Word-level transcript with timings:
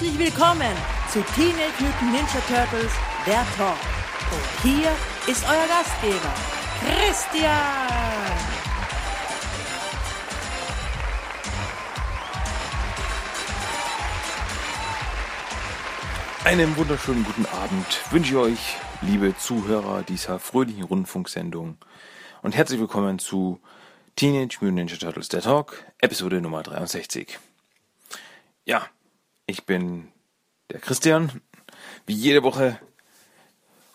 Herzlich 0.00 0.18
willkommen 0.18 0.74
zu 1.12 1.20
Teenage 1.34 1.74
Mutant 1.78 2.12
Ninja 2.12 2.40
Turtles, 2.48 2.90
der 3.26 3.44
Talk. 3.54 3.76
Und 4.32 4.62
hier 4.62 4.90
ist 5.26 5.44
euer 5.44 5.66
Gastgeber, 5.68 6.32
Christian. 6.80 7.52
Einen 16.46 16.74
wunderschönen 16.78 17.22
guten 17.22 17.44
Abend 17.44 18.00
wünsche 18.10 18.30
ich 18.30 18.38
euch, 18.38 18.76
liebe 19.02 19.36
Zuhörer 19.36 20.02
dieser 20.02 20.38
fröhlichen 20.38 20.84
Rundfunksendung. 20.84 21.76
Und 22.40 22.56
herzlich 22.56 22.80
willkommen 22.80 23.18
zu 23.18 23.60
Teenage 24.16 24.60
Mutant 24.62 24.76
Ninja 24.76 24.96
Turtles 24.96 25.28
der 25.28 25.42
Talk, 25.42 25.84
Episode 26.00 26.40
Nummer 26.40 26.62
63. 26.62 27.38
Ja, 28.64 28.86
ich 29.50 29.66
bin 29.66 30.08
der 30.70 30.80
Christian, 30.80 31.42
wie 32.06 32.14
jede 32.14 32.42
Woche. 32.42 32.80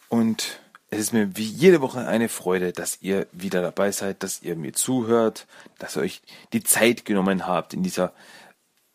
Und 0.10 0.60
es 0.90 1.00
ist 1.00 1.14
mir 1.14 1.36
wie 1.36 1.44
jede 1.44 1.82
Woche 1.82 2.08
eine 2.08 2.30
Freude, 2.30 2.74
dass 2.74 3.02
ihr 3.02 3.28
wieder 3.32 3.62
dabei 3.62 3.92
seid, 3.92 4.22
dass 4.22 4.42
ihr 4.42 4.56
mir 4.56 4.74
zuhört, 4.74 5.48
dass 5.80 5.96
ihr 5.96 6.02
euch 6.02 6.22
die 6.54 6.64
Zeit 6.64 7.06
genommen 7.06 7.48
habt 7.48 7.74
in 7.74 7.84
dieser 7.84 8.14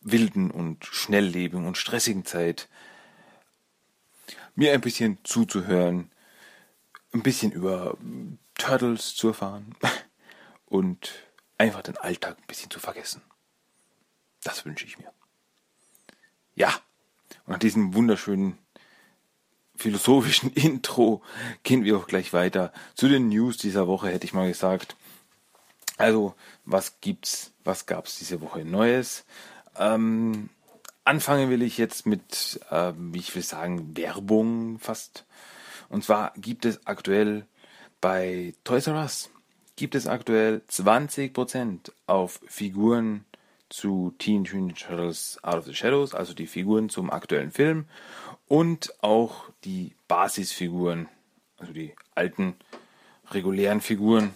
wilden 0.02 0.50
und 0.50 0.84
schnelllebigen 0.84 1.66
und 1.66 1.76
stressigen 1.76 2.24
Zeit, 2.24 2.68
mir 4.54 4.72
ein 4.72 4.80
bisschen 4.80 5.18
zuzuhören, 5.24 6.10
ein 7.12 7.22
bisschen 7.22 7.52
über 7.52 7.96
Turtles 8.54 9.14
zu 9.14 9.28
erfahren 9.28 9.74
und 10.66 11.12
einfach 11.58 11.82
den 11.82 11.96
Alltag 11.96 12.38
ein 12.38 12.46
bisschen 12.46 12.70
zu 12.70 12.80
vergessen. 12.80 13.22
Das 14.42 14.64
wünsche 14.64 14.86
ich 14.86 14.98
mir. 14.98 15.12
Ja, 16.60 16.78
und 17.46 17.52
nach 17.52 17.58
diesem 17.58 17.94
wunderschönen 17.94 18.58
philosophischen 19.74 20.52
Intro 20.54 21.22
gehen 21.62 21.84
wir 21.84 21.96
auch 21.96 22.06
gleich 22.06 22.34
weiter 22.34 22.70
zu 22.94 23.08
den 23.08 23.30
News 23.30 23.56
dieser 23.56 23.86
Woche, 23.86 24.10
hätte 24.10 24.26
ich 24.26 24.34
mal 24.34 24.48
gesagt. 24.48 24.94
Also, 25.96 26.34
was 26.66 27.00
gibt's, 27.00 27.52
was 27.64 27.86
gab's 27.86 28.18
diese 28.18 28.42
Woche 28.42 28.66
Neues? 28.66 29.24
Ähm, 29.78 30.50
anfangen 31.04 31.48
will 31.48 31.62
ich 31.62 31.78
jetzt 31.78 32.04
mit, 32.04 32.60
ähm, 32.70 33.14
ich 33.14 33.34
will 33.34 33.42
sagen, 33.42 33.96
Werbung 33.96 34.78
fast. 34.80 35.24
Und 35.88 36.04
zwar 36.04 36.34
gibt 36.36 36.66
es 36.66 36.86
aktuell 36.86 37.46
bei 38.02 38.52
Toys 38.64 38.86
R 38.86 38.96
Us 38.96 39.30
gibt 39.76 39.94
es 39.94 40.06
aktuell 40.06 40.60
20% 40.68 41.90
auf 42.06 42.38
Figuren 42.46 43.24
zu 43.70 44.14
Teen 44.18 44.42
Mutant 44.42 44.78
Turtles 44.78 45.38
Out 45.42 45.56
of 45.56 45.64
the 45.64 45.74
Shadows, 45.74 46.14
also 46.14 46.34
die 46.34 46.46
Figuren 46.46 46.90
zum 46.90 47.10
aktuellen 47.10 47.50
Film 47.50 47.86
und 48.48 48.92
auch 49.02 49.44
die 49.64 49.94
Basisfiguren, 50.08 51.08
also 51.56 51.72
die 51.72 51.94
alten 52.14 52.56
regulären 53.30 53.80
Figuren 53.80 54.34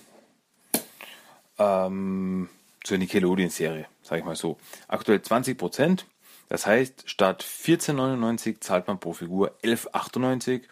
ähm, 1.59 2.49
zur 2.83 2.99
Nickelodeon-Serie, 2.99 3.87
sage 4.03 4.21
ich 4.21 4.25
mal 4.25 4.37
so. 4.37 4.57
Aktuell 4.89 5.19
20%. 5.19 6.05
Das 6.49 6.67
heißt, 6.67 7.11
statt 7.11 7.43
14,99 7.43 8.61
zahlt 8.61 8.87
man 8.87 9.01
pro 9.01 9.13
Figur 9.15 9.53
11,98 9.63 10.63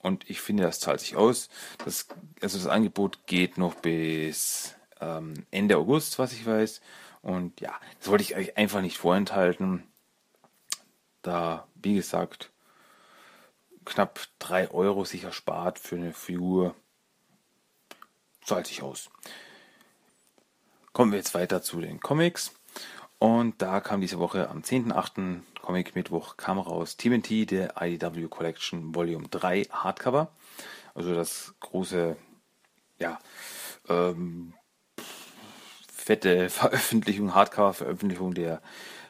und 0.00 0.28
ich 0.28 0.40
finde, 0.40 0.62
das 0.64 0.80
zahlt 0.80 1.00
sich 1.00 1.16
aus. 1.16 1.48
Das, 1.84 2.08
also 2.40 2.58
das 2.58 2.66
Angebot 2.66 3.26
geht 3.26 3.58
noch 3.58 3.74
bis 3.74 4.74
ähm, 5.00 5.34
Ende 5.50 5.76
August, 5.76 6.18
was 6.18 6.32
ich 6.32 6.46
weiß. 6.46 6.80
Und 7.22 7.60
ja, 7.60 7.78
das 7.98 8.08
wollte 8.08 8.22
ich 8.22 8.36
euch 8.36 8.56
einfach 8.56 8.80
nicht 8.80 8.98
vorenthalten. 8.98 9.84
Da, 11.22 11.66
wie 11.74 11.94
gesagt, 11.94 12.50
knapp 13.84 14.20
3 14.38 14.70
Euro 14.70 15.04
sich 15.04 15.24
erspart 15.24 15.78
für 15.78 15.96
eine 15.96 16.12
Figur. 16.12 16.74
Zahlt 18.44 18.66
sich 18.66 18.82
aus. 18.82 19.10
Kommen 20.92 21.12
wir 21.12 21.18
jetzt 21.18 21.34
weiter 21.34 21.62
zu 21.62 21.80
den 21.80 22.00
Comics. 22.00 22.52
Und 23.18 23.60
da 23.60 23.80
kam 23.80 24.00
diese 24.00 24.18
Woche 24.18 24.48
am 24.48 24.60
10.8. 24.60 25.40
Comic 25.60 25.94
Mittwoch 25.94 26.36
kam 26.36 26.58
raus 26.58 26.96
TMNT, 26.96 27.50
der 27.50 27.74
IDW 27.80 28.28
Collection 28.28 28.94
Volume 28.94 29.28
3 29.28 29.64
Hardcover. 29.64 30.32
Also 30.94 31.14
das 31.14 31.54
große, 31.60 32.16
ja, 32.98 33.18
ähm, 33.88 34.54
fette 36.08 36.48
Veröffentlichung, 36.48 37.34
Hardcover-Veröffentlichung 37.34 38.32
der 38.32 38.62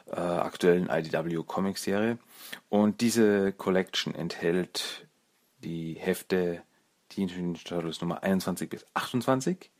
äh, 0.07 0.19
aktuellen 0.19 0.89
IDW 0.89 1.43
Comic 1.47 1.77
Serie. 1.77 2.17
Und 2.67 2.99
diese 2.99 3.53
Collection 3.53 4.13
enthält 4.13 5.07
die 5.63 5.93
Hefte 5.93 6.61
Teenage 7.07 7.39
Mutant 7.39 7.65
Turtles 7.65 8.01
Nummer 8.01 8.21
21 8.21 8.69
bis 8.69 8.85
28. 8.95 9.71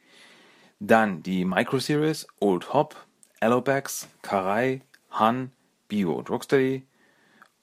Dann 0.80 1.22
die 1.22 1.44
Micro 1.44 1.80
Series 1.80 2.26
Old 2.40 2.74
Hop, 2.74 2.96
Allobax, 3.42 4.08
Karai, 4.22 4.80
Han, 5.12 5.52
Bio 5.90 6.14
und 6.14 6.30
Rocksteady 6.30 6.88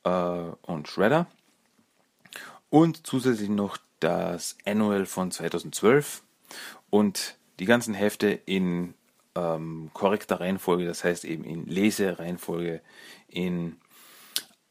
äh, 0.05 0.11
und 0.11 0.87
Shredder. 0.87 1.29
Und 2.69 3.07
zusätzlich 3.07 3.49
noch 3.49 3.79
das 4.01 4.59
Annual 4.67 5.07
von 5.07 5.31
2012 5.31 6.23
und 6.91 7.39
die 7.59 7.65
ganzen 7.65 7.95
Hefte 7.95 8.29
in 8.45 8.93
ähm, 9.37 9.91
korrekter 9.93 10.41
Reihenfolge, 10.41 10.87
das 10.87 11.05
heißt 11.05 11.25
eben 11.25 11.45
in 11.45 11.67
Lesereihenfolge, 11.67 12.81
in 13.29 13.79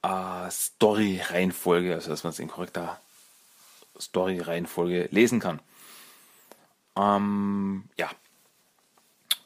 äh, 0.02 0.50
Story-Reihenfolge, 0.50 1.94
also 1.94 2.10
dass 2.10 2.24
man 2.24 2.32
es 2.32 2.40
in 2.40 2.48
korrekter 2.48 3.00
Story-Reihenfolge 4.00 5.08
lesen 5.12 5.40
kann. 5.40 5.62
Ähm, 6.96 7.90
ja. 7.98 8.10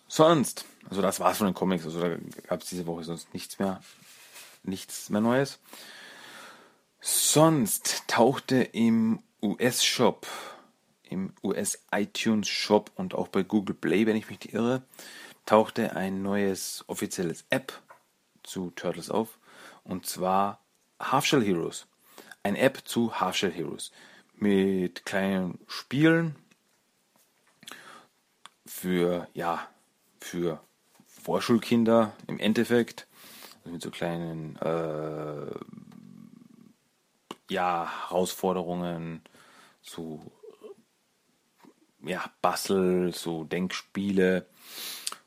Sonst, 0.07 0.66
also 0.90 1.02
das 1.02 1.19
war's 1.19 1.38
von 1.38 1.47
den 1.47 1.53
Comics, 1.53 1.86
also 1.86 2.01
da 2.01 2.18
gab 2.47 2.62
es 2.62 2.69
diese 2.69 2.88
Woche 2.88 3.03
sonst 3.03 3.34
nichts 3.34 3.59
mehr, 3.59 3.81
nichts 4.63 5.09
mehr 5.09 5.22
Neues. 5.22 5.59
Sonst 7.01 8.03
tauchte 8.07 8.62
im 8.62 9.22
US-Shop, 9.41 10.25
im 11.09 11.34
US-iTunes-Shop 11.44 12.92
und 12.96 13.16
auch 13.16 13.28
bei 13.28 13.44
Google 13.44 13.75
Play, 13.75 14.06
wenn 14.06 14.16
ich 14.16 14.30
mich 14.30 14.40
nicht 14.40 14.53
irre, 14.53 14.84
tauchte 15.46 15.96
ein 15.96 16.22
neues 16.22 16.84
offizielles 16.88 17.46
App 17.50 17.74
zu 18.44 18.72
Turtles 18.72 19.09
auf. 19.09 19.40
Und 19.84 20.06
zwar 20.06 20.59
Half-Shell 21.00 21.44
Heroes. 21.44 21.88
Ein 22.44 22.56
App 22.56 22.81
zu 22.86 23.19
Half-Shell 23.19 23.52
Heroes. 23.52 23.92
Mit 24.36 25.06
kleinen 25.06 25.59
Spielen 25.68 26.36
für, 28.66 29.28
ja, 29.34 29.68
für 30.19 30.62
Vorschulkinder 31.07 32.13
im 32.28 32.39
Endeffekt. 32.39 33.07
Also 33.60 33.72
mit 33.72 33.81
so 33.81 33.89
kleinen, 33.89 34.56
äh, 34.57 35.51
ja, 37.50 37.92
Herausforderungen, 38.10 39.22
so, 39.81 40.22
ja, 42.04 42.24
Bastel, 42.42 43.13
so 43.13 43.44
Denkspiele 43.44 44.46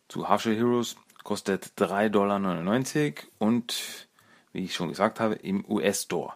zu 0.08 0.28
Half-Shell 0.28 0.56
Heroes. 0.56 0.96
Kostet 1.22 1.72
3,99 1.78 2.10
Dollar 2.10 3.24
und 3.38 4.08
wie 4.52 4.64
ich 4.64 4.74
schon 4.74 4.88
gesagt 4.88 5.20
habe, 5.20 5.34
im 5.34 5.64
US-Store. 5.69 6.34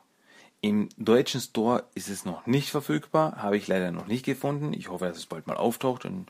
Im 0.61 0.89
deutschen 0.97 1.41
Store 1.41 1.85
ist 1.95 2.09
es 2.09 2.25
noch 2.25 2.47
nicht 2.47 2.71
verfügbar, 2.71 3.43
habe 3.43 3.57
ich 3.57 3.69
leider 3.69 3.93
noch 3.93 4.07
nicht 4.07 4.25
gefunden. 4.25 4.73
Ich 4.73 4.89
hoffe, 4.89 5.07
dass 5.07 5.17
es 5.17 5.27
bald 5.27 5.47
mal 5.47 5.57
auftaucht. 5.57 6.05
Und 6.05 6.27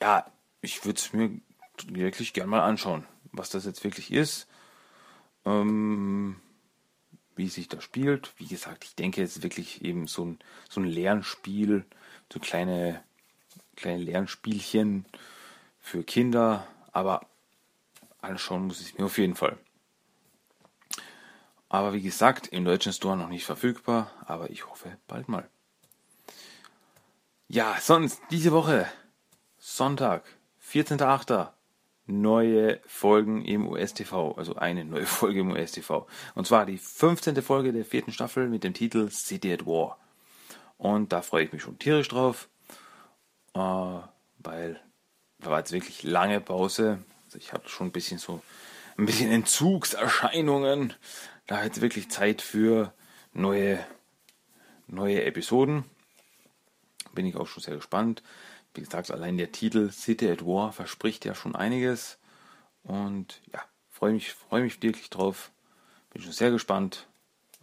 ja, 0.00 0.26
ich 0.60 0.84
würde 0.84 0.98
es 0.98 1.12
mir 1.12 1.40
wirklich 1.86 2.32
gern 2.32 2.48
mal 2.48 2.62
anschauen, 2.62 3.06
was 3.32 3.50
das 3.50 3.64
jetzt 3.64 3.82
wirklich 3.82 4.12
ist, 4.12 4.46
ähm, 5.44 6.36
wie 7.36 7.48
sich 7.48 7.68
das 7.68 7.82
spielt. 7.82 8.32
Wie 8.36 8.46
gesagt, 8.46 8.84
ich 8.84 8.94
denke, 8.94 9.22
es 9.22 9.36
ist 9.36 9.42
wirklich 9.42 9.84
eben 9.84 10.06
so 10.06 10.24
ein, 10.24 10.38
so 10.68 10.80
ein 10.80 10.86
Lernspiel, 10.86 11.84
so 12.32 12.40
kleine, 12.40 13.02
kleine 13.76 14.02
Lernspielchen 14.02 15.06
für 15.80 16.02
Kinder, 16.02 16.66
aber 16.92 17.26
anschauen 18.20 18.66
muss 18.66 18.80
ich 18.80 18.98
mir 18.98 19.04
auf 19.04 19.18
jeden 19.18 19.34
Fall. 19.36 19.58
Aber 21.68 21.92
wie 21.92 22.02
gesagt, 22.02 22.46
im 22.48 22.64
deutschen 22.64 22.92
Store 22.92 23.16
noch 23.16 23.28
nicht 23.28 23.44
verfügbar, 23.44 24.10
aber 24.26 24.50
ich 24.50 24.66
hoffe 24.68 24.96
bald 25.08 25.28
mal. 25.28 25.48
Ja, 27.48 27.76
sonst 27.80 28.20
diese 28.30 28.52
Woche, 28.52 28.86
Sonntag, 29.58 30.24
14.8., 30.64 31.50
neue 32.06 32.80
Folgen 32.86 33.44
im 33.44 33.66
US-TV, 33.66 34.32
also 34.32 34.56
eine 34.56 34.84
neue 34.84 35.06
Folge 35.06 35.40
im 35.40 35.50
US-TV. 35.52 36.06
Und 36.34 36.46
zwar 36.46 36.66
die 36.66 36.78
15. 36.78 37.42
Folge 37.42 37.72
der 37.72 37.84
vierten 37.84 38.12
Staffel 38.12 38.48
mit 38.48 38.64
dem 38.64 38.74
Titel 38.74 39.10
City 39.10 39.52
at 39.52 39.66
War. 39.66 39.98
Und 40.84 41.14
da 41.14 41.22
freue 41.22 41.44
ich 41.44 41.52
mich 41.54 41.62
schon 41.62 41.78
tierisch 41.78 42.08
drauf, 42.08 42.46
äh, 43.54 43.58
weil 43.58 44.80
da 45.38 45.50
war 45.50 45.60
jetzt 45.60 45.72
wirklich 45.72 46.02
lange 46.02 46.42
Pause. 46.42 47.02
Also 47.24 47.38
ich 47.38 47.54
hatte 47.54 47.70
schon 47.70 47.86
ein 47.86 47.90
bisschen 47.90 48.18
so 48.18 48.42
ein 48.98 49.06
bisschen 49.06 49.32
Entzugserscheinungen. 49.32 50.92
Da 51.46 51.64
jetzt 51.64 51.80
wirklich 51.80 52.10
Zeit 52.10 52.42
für 52.42 52.92
neue, 53.32 53.82
neue 54.86 55.24
Episoden. 55.24 55.84
Bin 57.14 57.24
ich 57.24 57.36
auch 57.36 57.46
schon 57.46 57.62
sehr 57.62 57.76
gespannt. 57.76 58.22
Wie 58.74 58.82
gesagt, 58.82 59.10
allein 59.10 59.38
der 59.38 59.52
Titel 59.52 59.90
City 59.90 60.28
at 60.28 60.44
War 60.44 60.70
verspricht 60.70 61.24
ja 61.24 61.34
schon 61.34 61.56
einiges. 61.56 62.18
Und 62.82 63.40
ja, 63.50 63.62
freue 63.88 64.12
mich, 64.12 64.34
freue 64.34 64.60
mich 64.60 64.82
wirklich 64.82 65.08
drauf. 65.08 65.50
Bin 66.10 66.20
schon 66.20 66.32
sehr 66.32 66.50
gespannt. 66.50 67.06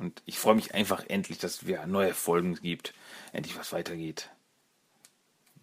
Und 0.01 0.23
ich 0.25 0.39
freue 0.39 0.55
mich 0.55 0.73
einfach 0.73 1.05
endlich, 1.07 1.37
dass 1.37 1.67
wieder 1.67 1.85
neue 1.85 2.15
Folgen 2.15 2.55
gibt. 2.55 2.95
Endlich 3.33 3.55
was 3.55 3.71
weitergeht. 3.71 4.31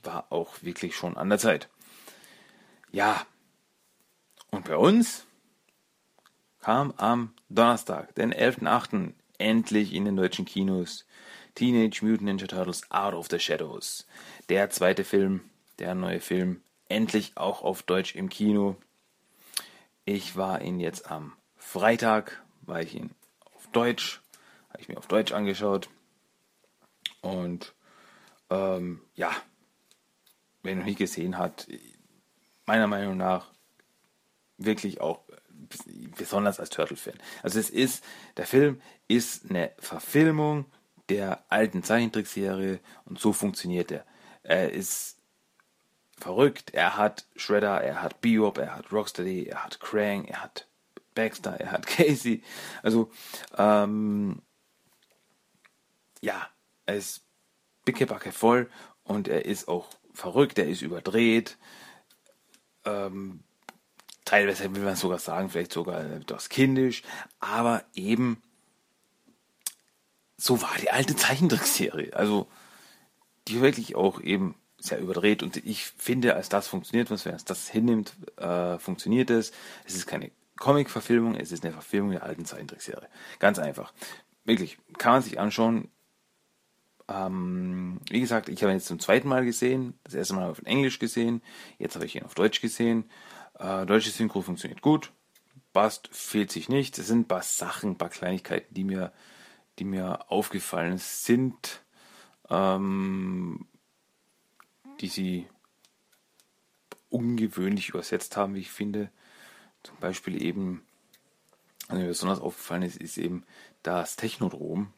War 0.05 0.31
auch 0.31 0.62
wirklich 0.62 0.94
schon 0.94 1.17
an 1.17 1.29
der 1.29 1.40
Zeit. 1.40 1.69
Ja. 2.93 3.26
Und 4.52 4.67
bei 4.67 4.76
uns 4.76 5.26
kam 6.61 6.93
am 6.99 7.35
Donnerstag, 7.49 8.14
den 8.14 8.32
11.8., 8.32 9.12
endlich 9.38 9.93
in 9.93 10.05
den 10.05 10.17
deutschen 10.17 10.44
Kinos 10.44 11.05
Teenage 11.56 12.05
Mutant 12.05 12.23
Ninja 12.23 12.46
Turtles 12.46 12.88
Out 12.93 13.14
of 13.14 13.26
the 13.31 13.40
Shadows. 13.40 14.06
Der 14.49 14.70
zweite 14.70 15.02
Film, 15.02 15.50
der 15.81 15.96
neue 15.96 16.20
Film, 16.20 16.62
endlich 16.88 17.37
auch 17.37 17.62
auf 17.62 17.82
Deutsch 17.82 18.14
im 18.14 18.29
Kino. 18.29 18.76
Ich 20.05 20.37
war 20.37 20.61
ihn 20.62 20.79
jetzt 20.79 21.11
am 21.11 21.32
Freitag, 21.56 22.40
war 22.62 22.81
ich 22.81 22.94
ihn 22.94 23.11
auf 23.40 23.67
Deutsch, 23.73 24.20
habe 24.70 24.80
ich 24.80 24.88
mir 24.88 24.98
auf 24.98 25.06
Deutsch 25.06 25.32
angeschaut. 25.32 25.88
Und 27.20 27.74
ähm, 28.50 29.00
ja, 29.14 29.30
wer 30.62 30.76
noch 30.76 30.84
nicht 30.84 30.98
gesehen 30.98 31.38
hat, 31.38 31.66
meiner 32.66 32.86
Meinung 32.86 33.16
nach 33.16 33.52
wirklich 34.58 35.00
auch 35.00 35.22
besonders 36.16 36.60
als 36.60 36.70
Turtle-Fan. 36.70 37.18
Also 37.42 37.58
es 37.58 37.70
ist, 37.70 38.04
der 38.36 38.46
Film 38.46 38.80
ist 39.08 39.50
eine 39.50 39.72
Verfilmung 39.78 40.66
der 41.08 41.44
alten 41.48 41.82
Zeichentrickserie 41.82 42.80
und 43.04 43.18
so 43.18 43.32
funktioniert 43.32 43.90
er. 43.90 44.04
Er 44.42 44.72
ist 44.72 45.18
verrückt. 46.18 46.74
Er 46.74 46.96
hat 46.96 47.26
Shredder, 47.36 47.80
er 47.80 48.02
hat 48.02 48.20
Bebop, 48.20 48.58
er 48.58 48.76
hat 48.76 48.92
Rocksteady, 48.92 49.46
er 49.46 49.64
hat 49.64 49.80
Krang, 49.80 50.24
er 50.24 50.42
hat 50.42 50.66
Baxter, 51.14 51.58
er 51.58 51.72
hat 51.72 51.86
Casey. 51.86 52.42
Also, 52.82 53.10
ähm, 53.56 54.42
ja, 56.20 56.48
er 56.86 56.96
ist 56.96 57.22
bickebacke 57.84 58.32
voll 58.32 58.70
und 59.04 59.28
er 59.28 59.44
ist 59.44 59.68
auch 59.68 59.88
verrückt, 60.12 60.58
er 60.58 60.68
ist 60.68 60.82
überdreht. 60.82 61.56
Ähm, 62.84 63.40
teilweise 64.24 64.74
will 64.74 64.82
man 64.82 64.96
sogar 64.96 65.18
sagen, 65.18 65.48
vielleicht 65.48 65.72
sogar 65.72 66.04
etwas 66.04 66.48
kindisch, 66.48 67.02
aber 67.40 67.84
eben 67.94 68.42
so 70.36 70.60
war 70.62 70.74
die 70.80 70.90
alte 70.90 71.16
Zeichentrickserie. 71.16 72.14
Also 72.14 72.48
die 73.48 73.60
wirklich 73.60 73.96
auch 73.96 74.20
eben 74.20 74.54
sehr 74.78 75.00
überdreht 75.00 75.42
und 75.42 75.56
ich 75.56 75.84
finde, 75.84 76.36
als 76.36 76.48
das 76.48 76.68
funktioniert, 76.68 77.10
was 77.10 77.26
als 77.26 77.44
das 77.44 77.68
hinnimmt, 77.68 78.14
äh, 78.36 78.78
funktioniert 78.78 79.30
es. 79.30 79.52
Es 79.84 79.96
ist 79.96 80.06
keine 80.06 80.30
Comic-Verfilmung, 80.58 81.34
es 81.34 81.50
ist 81.50 81.64
eine 81.64 81.72
Verfilmung 81.72 82.12
der 82.12 82.22
alten 82.22 82.44
Zeichentrickserie. 82.44 83.08
Ganz 83.38 83.58
einfach. 83.58 83.92
Wirklich, 84.44 84.78
kann 84.98 85.12
man 85.12 85.22
sich 85.22 85.40
anschauen. 85.40 85.90
Ähm, 87.08 88.00
wie 88.10 88.20
gesagt, 88.20 88.49
ich 88.49 88.62
habe 88.62 88.72
ihn 88.72 88.78
jetzt 88.78 88.88
zum 88.88 89.00
zweiten 89.00 89.28
Mal 89.28 89.44
gesehen. 89.44 89.99
Das 90.05 90.14
erste 90.14 90.34
Mal 90.34 90.50
auf 90.50 90.60
Englisch 90.64 90.99
gesehen. 90.99 91.43
Jetzt 91.78 91.94
habe 91.94 92.06
ich 92.06 92.16
ihn 92.16 92.25
auf 92.25 92.34
Deutsch 92.34 92.60
gesehen. 92.60 93.10
Äh, 93.58 93.87
deutsche 93.87 94.10
Synchro 94.10 94.43
funktioniert 94.43 94.82
gut. 94.82 95.12
Passt, 95.72 96.08
fehlt 96.12 96.50
sich 96.50 96.69
nicht. 96.69 96.99
Es 96.99 97.06
sind 97.06 97.20
ein 97.20 97.28
paar 97.28 97.43
Sachen, 97.43 97.93
ein 97.93 97.99
paar 97.99 98.10
Kleinigkeiten, 98.10 98.75
die 98.75 98.84
mir 98.84 99.12
die 99.78 99.84
mir 99.84 100.31
aufgefallen 100.31 100.99
sind, 100.99 101.82
ähm, 102.50 103.66
die 105.00 105.08
sie 105.08 105.46
ungewöhnlich 107.11 107.88
übersetzt 107.88 108.37
haben, 108.37 108.54
wie 108.54 108.61
ich 108.61 108.70
finde. 108.70 109.11
Zum 109.82 109.96
Beispiel 109.99 110.43
eben, 110.43 110.82
also 111.87 112.00
mir 112.00 112.08
besonders 112.08 112.40
aufgefallen 112.40 112.82
ist, 112.82 112.96
ist 112.96 113.16
eben 113.16 113.44
das 113.82 114.16
Technodrom. 114.16 114.93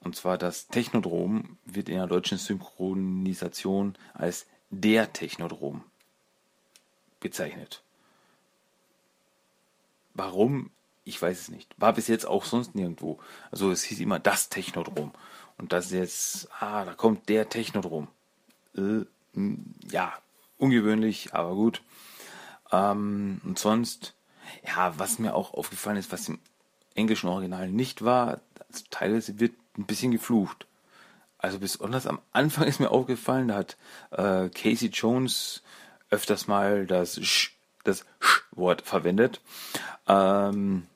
Und 0.00 0.16
zwar 0.16 0.38
das 0.38 0.68
Technodrom 0.68 1.58
wird 1.64 1.88
in 1.88 1.96
der 1.96 2.06
deutschen 2.06 2.38
Synchronisation 2.38 3.96
als 4.14 4.46
der 4.70 5.12
Technodrom 5.12 5.84
bezeichnet. 7.20 7.82
Warum 10.14 10.70
ich 11.10 11.20
weiß 11.20 11.40
es 11.40 11.48
nicht. 11.48 11.74
War 11.78 11.92
bis 11.92 12.08
jetzt 12.08 12.26
auch 12.26 12.44
sonst 12.44 12.74
nirgendwo. 12.74 13.18
Also 13.50 13.70
es 13.70 13.82
hieß 13.82 14.00
immer 14.00 14.18
das 14.18 14.48
Technodrom. 14.48 15.12
Und 15.58 15.72
das 15.72 15.86
ist 15.86 15.92
jetzt, 15.92 16.48
ah, 16.60 16.84
da 16.84 16.94
kommt 16.94 17.28
der 17.28 17.48
Technodrom. 17.48 18.08
Äh, 18.76 19.04
ja, 19.90 20.12
ungewöhnlich, 20.58 21.34
aber 21.34 21.54
gut. 21.54 21.82
Ähm, 22.70 23.40
und 23.44 23.58
sonst, 23.58 24.14
ja, 24.66 24.98
was 24.98 25.18
mir 25.18 25.34
auch 25.34 25.54
aufgefallen 25.54 25.96
ist, 25.96 26.12
was 26.12 26.28
im 26.28 26.38
englischen 26.94 27.28
Original 27.28 27.68
nicht 27.70 28.02
war, 28.02 28.40
also 28.68 28.84
teilweise 28.90 29.40
wird 29.40 29.54
ein 29.76 29.86
bisschen 29.86 30.10
geflucht. 30.10 30.66
Also 31.38 31.58
besonders 31.58 32.06
am 32.06 32.20
Anfang 32.32 32.64
ist 32.68 32.80
mir 32.80 32.90
aufgefallen, 32.90 33.48
da 33.48 33.56
hat 33.56 33.76
äh, 34.10 34.48
Casey 34.50 34.88
Jones 34.88 35.62
öfters 36.10 36.46
mal 36.48 36.86
das 36.86 37.20
Sch, 37.24 37.52
das 37.84 38.04
Sch-Wort 38.20 38.82
verwendet. 38.82 39.40
Ähm, 40.06 40.86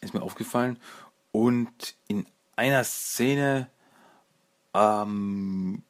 ist 0.00 0.14
mir 0.14 0.22
aufgefallen. 0.22 0.78
Und 1.32 1.94
in 2.06 2.26
einer 2.56 2.84
Szene 2.84 3.68
ähm, 4.74 5.82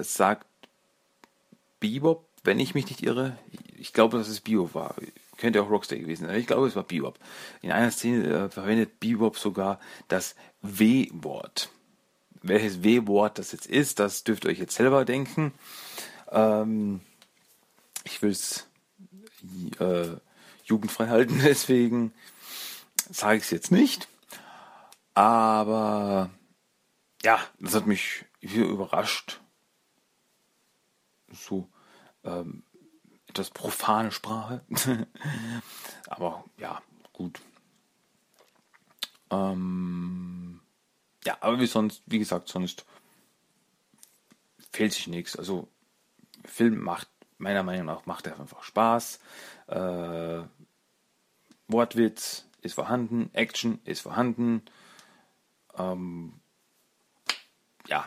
sagt 0.00 0.46
Bebop, 1.80 2.26
wenn 2.44 2.58
ich 2.58 2.74
mich 2.74 2.86
nicht 2.86 3.02
irre, 3.02 3.36
ich 3.76 3.92
glaube, 3.92 4.18
dass 4.18 4.28
es 4.28 4.40
Bebop 4.40 4.74
war. 4.74 4.94
Könnte 5.40 5.62
auch 5.62 5.70
Rockstar 5.70 5.98
gewesen 5.98 6.26
sein. 6.26 6.38
Ich 6.38 6.46
glaube, 6.46 6.66
es 6.66 6.76
war 6.76 6.82
Bebop. 6.82 7.18
In 7.62 7.72
einer 7.72 7.90
Szene 7.90 8.26
äh, 8.26 8.50
verwendet 8.50 9.00
Bebop 9.00 9.38
sogar 9.38 9.80
das 10.08 10.34
W-Wort. 10.60 11.70
Welches 12.42 12.82
W-Wort 12.82 13.38
das 13.38 13.52
jetzt 13.52 13.66
ist, 13.66 14.00
das 14.00 14.22
dürft 14.22 14.44
ihr 14.44 14.50
euch 14.50 14.58
jetzt 14.58 14.74
selber 14.74 15.06
denken. 15.06 15.54
Ähm, 16.30 17.00
ich 18.04 18.20
will 18.20 18.32
es 18.32 18.68
äh, 19.78 20.08
jugendfrei 20.64 21.08
halten, 21.08 21.40
deswegen 21.44 22.12
sage 23.10 23.38
ich 23.38 23.44
es 23.44 23.50
jetzt 23.50 23.72
nicht. 23.72 24.08
Aber 25.14 26.28
ja, 27.22 27.40
das 27.58 27.74
hat 27.74 27.86
mich 27.86 28.26
hier 28.40 28.66
überrascht. 28.66 29.40
So 31.32 31.66
ähm, 32.24 32.62
etwas 33.30 33.50
profane 33.50 34.12
Sprache. 34.12 34.62
aber 36.08 36.44
ja, 36.58 36.82
gut. 37.12 37.40
Ähm, 39.30 40.60
ja, 41.24 41.38
aber 41.40 41.60
wie 41.60 41.66
sonst, 41.66 42.02
wie 42.06 42.18
gesagt, 42.18 42.48
sonst 42.48 42.84
fehlt 44.72 44.92
sich 44.92 45.06
nichts. 45.06 45.36
Also 45.36 45.68
Film 46.44 46.80
macht 46.80 47.08
meiner 47.38 47.62
Meinung 47.62 47.86
nach 47.86 48.06
macht 48.06 48.26
er 48.26 48.38
einfach 48.38 48.62
Spaß. 48.62 49.20
Äh, 49.68 50.42
Wortwitz 51.68 52.46
ist 52.60 52.74
vorhanden, 52.74 53.30
Action 53.32 53.80
ist 53.84 54.00
vorhanden. 54.00 54.62
Ähm, 55.76 56.34
ja, 57.86 58.06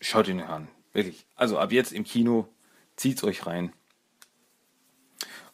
schaut 0.00 0.28
ihn 0.28 0.40
an, 0.40 0.68
wirklich. 0.92 1.26
Also 1.36 1.58
ab 1.58 1.72
jetzt 1.72 1.92
im 1.92 2.04
Kino, 2.04 2.48
zieht's 2.96 3.24
euch 3.24 3.46
rein. 3.46 3.72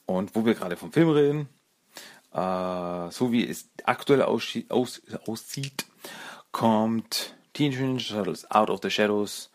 Und 0.07 0.35
wo 0.35 0.45
wir 0.45 0.55
gerade 0.55 0.77
vom 0.77 0.93
Film 0.93 1.11
reden, 1.11 1.49
äh, 2.33 3.11
so 3.11 3.33
wie 3.33 3.49
es 3.49 3.69
aktuell 3.85 4.23
aus, 4.23 4.59
aus, 4.69 5.03
aussieht, 5.27 5.87
kommt 6.51 7.35
Teenage 7.53 7.83
Ninja 7.83 8.15
Turtles 8.15 8.51
Out 8.51 8.71
of 8.71 8.81
the 8.83 8.91
Shadows 8.91 9.51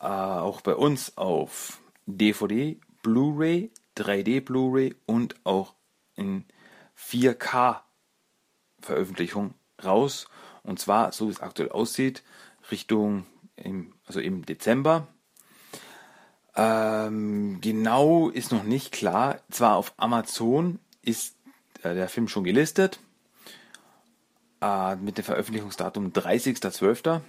äh, 0.00 0.06
auch 0.06 0.60
bei 0.60 0.74
uns 0.74 1.16
auf 1.16 1.80
DVD, 2.06 2.78
Blu-ray, 3.02 3.70
3D 3.96 4.40
Blu-ray 4.40 4.94
und 5.06 5.34
auch 5.44 5.74
in 6.14 6.44
4K 6.98 7.80
Veröffentlichung 8.80 9.54
raus. 9.82 10.28
Und 10.62 10.78
zwar, 10.78 11.12
so 11.12 11.28
wie 11.28 11.32
es 11.32 11.40
aktuell 11.40 11.70
aussieht, 11.70 12.22
Richtung, 12.70 13.26
im, 13.56 13.94
also 14.06 14.20
im 14.20 14.44
Dezember. 14.44 15.08
Ähm, 16.56 17.60
genau 17.60 18.30
ist 18.30 18.50
noch 18.50 18.62
nicht 18.62 18.92
klar. 18.92 19.40
Zwar 19.50 19.76
auf 19.76 19.92
Amazon 19.98 20.78
ist 21.02 21.36
äh, 21.82 21.94
der 21.94 22.08
Film 22.08 22.28
schon 22.28 22.44
gelistet. 22.44 22.98
Äh, 24.60 24.96
mit 24.96 25.18
dem 25.18 25.24
Veröffentlichungsdatum 25.24 26.12
30.12. 26.12 27.20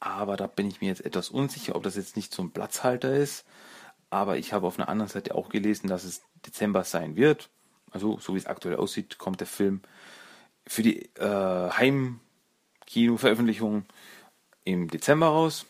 Aber 0.00 0.36
da 0.36 0.46
bin 0.46 0.66
ich 0.66 0.80
mir 0.80 0.88
jetzt 0.88 1.04
etwas 1.04 1.28
unsicher, 1.28 1.76
ob 1.76 1.82
das 1.82 1.96
jetzt 1.96 2.16
nicht 2.16 2.34
so 2.34 2.42
ein 2.42 2.50
Platzhalter 2.50 3.14
ist. 3.14 3.44
Aber 4.10 4.38
ich 4.38 4.52
habe 4.52 4.66
auf 4.66 4.78
einer 4.78 4.88
anderen 4.88 5.10
Seite 5.10 5.34
auch 5.34 5.48
gelesen, 5.48 5.88
dass 5.88 6.04
es 6.04 6.22
Dezember 6.46 6.84
sein 6.84 7.16
wird. 7.16 7.50
Also, 7.90 8.18
so 8.18 8.34
wie 8.34 8.38
es 8.38 8.46
aktuell 8.46 8.76
aussieht, 8.76 9.18
kommt 9.18 9.40
der 9.40 9.46
Film 9.46 9.82
für 10.66 10.82
die 10.82 11.04
äh, 11.16 11.70
Heimkino-Veröffentlichung 11.70 13.84
im 14.64 14.88
Dezember 14.88 15.28
raus. 15.28 15.66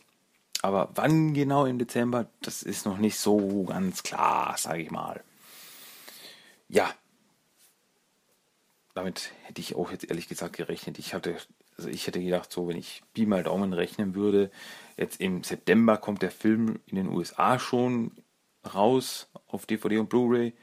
Aber 0.64 0.88
wann 0.94 1.35
genau 1.35 1.66
im 1.66 1.78
Dezember, 1.78 2.26
das 2.40 2.62
ist 2.62 2.87
noch 2.87 2.97
nicht 2.97 3.18
so 3.18 3.64
ganz 3.64 4.02
klar, 4.02 4.56
sage 4.56 4.80
ich 4.80 4.90
mal. 4.90 5.23
Ja, 6.71 6.90
damit 8.94 9.33
hätte 9.42 9.61
ich 9.61 9.76
auch 9.76 9.90
jetzt 9.90 10.09
ehrlich 10.09 10.26
gesagt 10.26 10.56
gerechnet. 10.56 10.99
Ich 10.99 11.12
hatte, 11.12 11.37
also 11.76 11.90
ich 11.90 12.06
hätte 12.06 12.18
gedacht, 12.18 12.50
so 12.50 12.66
wenn 12.66 12.78
ich 12.78 13.02
Pi 13.12 13.26
mal 13.26 13.42
Daumen 13.42 13.75
rechnen 13.75 14.14
würde, 14.14 14.50
jetzt 14.97 15.21
im 15.21 15.44
September 15.44 15.99
kommt 15.99 16.23
der 16.23 16.30
Film 16.30 16.80
in 16.87 16.97
den 16.97 17.11
USA 17.11 17.59
schon 17.59 18.12
raus 18.73 19.28
auf 19.47 19.66
DVD 19.66 19.99
und 19.99 20.09
Blu-ray. 20.09 20.54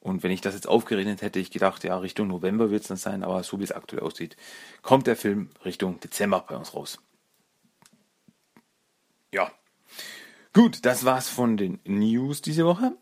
Und 0.00 0.22
wenn 0.22 0.30
ich 0.30 0.42
das 0.42 0.56
jetzt 0.56 0.68
aufgerechnet 0.68 1.22
hätte, 1.22 1.38
ich 1.38 1.50
gedacht, 1.50 1.84
ja, 1.84 1.96
Richtung 1.96 2.28
November 2.28 2.70
wird 2.70 2.82
es 2.82 2.88
dann 2.88 2.98
sein, 2.98 3.22
aber 3.24 3.42
so 3.42 3.58
wie 3.58 3.64
es 3.64 3.72
aktuell 3.72 4.02
aussieht, 4.02 4.36
kommt 4.82 5.06
der 5.06 5.16
Film 5.16 5.48
Richtung 5.64 6.00
Dezember 6.00 6.44
bei 6.46 6.54
uns 6.54 6.74
raus. 6.74 6.98
Ja. 9.32 9.52
Gut, 10.52 10.84
das 10.84 11.04
war's 11.04 11.28
von 11.28 11.56
den 11.56 11.80
News 11.84 12.42
diese 12.42 12.64
Woche. 12.64 12.96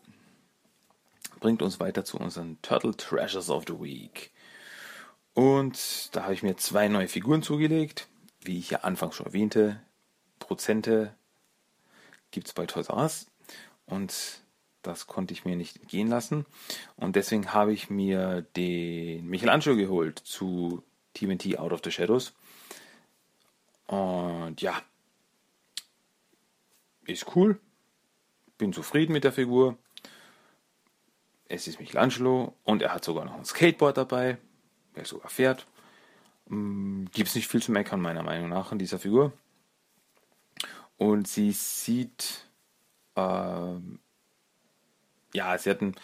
Bringt 1.39 1.61
uns 1.61 1.79
weiter 1.79 2.03
zu 2.03 2.17
unseren 2.17 2.61
Turtle 2.61 2.95
Treasures 2.95 3.49
of 3.49 3.63
the 3.67 3.79
Week. 3.79 4.31
Und 5.33 6.15
da 6.15 6.23
habe 6.23 6.33
ich 6.33 6.43
mir 6.43 6.57
zwei 6.57 6.87
neue 6.87 7.07
Figuren 7.07 7.43
zugelegt. 7.43 8.07
Wie 8.41 8.59
ich 8.59 8.71
ja 8.71 8.79
anfangs 8.79 9.15
schon 9.15 9.27
erwähnte, 9.27 9.79
Prozente 10.39 11.15
gibt 12.31 12.47
es 12.47 12.53
bei 12.53 12.65
Toys 12.65 12.89
R 12.89 12.97
Us. 12.97 13.27
Und 13.85 14.41
das 14.81 15.07
konnte 15.07 15.33
ich 15.33 15.45
mir 15.45 15.55
nicht 15.55 15.87
gehen 15.87 16.07
lassen. 16.07 16.45
Und 16.95 17.15
deswegen 17.15 17.53
habe 17.53 17.73
ich 17.73 17.89
mir 17.89 18.41
den 18.55 19.27
Michelangelo 19.27 19.75
geholt 19.75 20.19
zu 20.19 20.83
TMT 21.13 21.57
Out 21.59 21.71
of 21.71 21.81
the 21.83 21.91
Shadows. 21.91 22.33
Und 23.85 24.61
ja, 24.61 24.81
ist 27.13 27.35
cool. 27.35 27.59
Bin 28.57 28.73
zufrieden 28.73 29.13
mit 29.13 29.23
der 29.23 29.33
Figur. 29.33 29.77
Es 31.47 31.67
ist 31.67 31.79
Michelangelo 31.79 32.55
und 32.63 32.81
er 32.81 32.93
hat 32.93 33.05
sogar 33.05 33.25
noch 33.25 33.35
ein 33.35 33.45
Skateboard 33.45 33.97
dabei, 33.97 34.37
wer 34.93 35.05
sogar 35.05 35.29
fährt. 35.29 35.65
Mm, 36.47 37.05
Gibt 37.13 37.29
es 37.29 37.35
nicht 37.35 37.47
viel 37.47 37.61
zu 37.61 37.71
meckern, 37.71 38.01
meiner 38.01 38.23
Meinung 38.23 38.49
nach, 38.49 38.71
an 38.71 38.79
dieser 38.79 38.99
Figur. 38.99 39.31
Und 40.97 41.27
sie 41.27 41.51
sieht 41.51 42.47
ähm, 43.15 43.99
ja, 45.33 45.57
sie 45.57 45.69
hatten, 45.69 45.95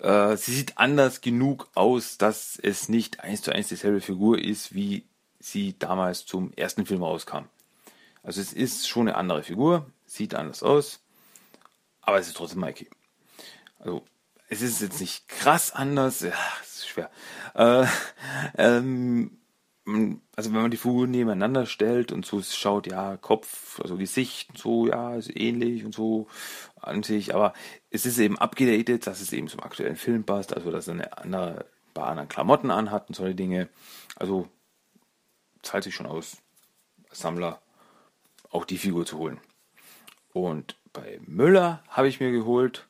äh, 0.00 0.36
sie 0.36 0.52
sieht 0.54 0.78
anders 0.78 1.20
genug 1.20 1.68
aus, 1.74 2.18
dass 2.18 2.58
es 2.62 2.88
nicht 2.88 3.20
eins 3.20 3.42
zu 3.42 3.52
eins 3.52 3.68
dieselbe 3.68 4.00
Figur 4.00 4.38
ist, 4.38 4.74
wie 4.74 5.06
sie 5.38 5.78
damals 5.78 6.26
zum 6.26 6.52
ersten 6.54 6.86
Film 6.86 7.02
rauskam. 7.02 7.44
Also 8.22 8.40
es 8.40 8.52
ist 8.52 8.88
schon 8.88 9.08
eine 9.08 9.16
andere 9.16 9.42
Figur, 9.42 9.86
sieht 10.16 10.34
anders 10.34 10.62
aus, 10.62 11.00
aber 12.00 12.18
es 12.18 12.28
ist 12.28 12.36
trotzdem 12.36 12.60
Mikey. 12.60 12.88
Also 13.78 14.04
es 14.48 14.62
ist 14.62 14.80
jetzt 14.80 15.00
nicht 15.00 15.28
krass 15.28 15.72
anders, 15.72 16.20
ja, 16.20 16.32
es 16.62 16.76
ist 16.76 16.88
schwer. 16.88 17.10
Äh, 17.54 17.86
ähm, 18.56 19.38
also 20.34 20.52
wenn 20.52 20.62
man 20.62 20.70
die 20.70 20.76
Figuren 20.76 21.10
nebeneinander 21.10 21.64
stellt 21.66 22.10
und 22.10 22.26
so 22.26 22.42
schaut, 22.42 22.88
ja, 22.88 23.16
Kopf, 23.16 23.80
also 23.80 23.96
Gesicht 23.96 24.50
und 24.50 24.58
so, 24.58 24.88
ja, 24.88 25.14
ist 25.14 25.34
ähnlich 25.36 25.84
und 25.84 25.94
so 25.94 26.26
an 26.80 27.02
sich, 27.02 27.34
aber 27.34 27.52
es 27.90 28.04
ist 28.04 28.18
eben 28.18 28.38
abgedatet, 28.38 29.06
dass 29.06 29.20
es 29.20 29.32
eben 29.32 29.48
zum 29.48 29.60
aktuellen 29.60 29.96
Film 29.96 30.24
passt, 30.24 30.54
also 30.54 30.70
dass 30.72 30.88
er 30.88 30.94
eine 30.94 31.18
andere, 31.18 31.66
ein 31.88 31.94
paar 31.94 32.08
andere 32.08 32.26
Klamotten 32.26 32.70
anhat 32.70 33.08
und 33.08 33.14
solche 33.14 33.36
Dinge. 33.36 33.68
Also 34.16 34.48
zahlt 35.62 35.84
sich 35.84 35.94
schon 35.94 36.06
aus, 36.06 36.38
Sammler 37.10 37.60
auch 38.50 38.64
die 38.64 38.78
Figur 38.78 39.06
zu 39.06 39.18
holen. 39.18 39.40
Und 40.44 40.76
bei 40.92 41.18
Müller 41.26 41.82
habe 41.88 42.08
ich 42.08 42.20
mir 42.20 42.30
geholt 42.30 42.86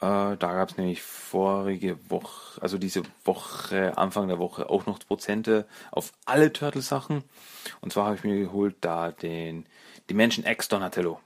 äh, 0.00 0.36
da 0.36 0.36
gab 0.36 0.70
es 0.70 0.76
nämlich 0.76 1.00
vorige 1.02 2.10
Woche, 2.10 2.60
also 2.60 2.76
diese 2.76 3.02
Woche, 3.24 3.96
Anfang 3.96 4.28
der 4.28 4.38
Woche 4.38 4.68
auch 4.68 4.84
noch 4.84 4.98
Prozente 4.98 5.66
auf 5.90 6.12
alle 6.26 6.52
Turtle-Sachen. 6.52 7.24
Und 7.80 7.92
zwar 7.92 8.06
habe 8.06 8.16
ich 8.16 8.24
mir 8.24 8.38
geholt 8.38 8.76
da 8.82 9.10
den 9.10 9.64
Dimension 10.10 10.44
X 10.44 10.68
Donatello. 10.68 11.18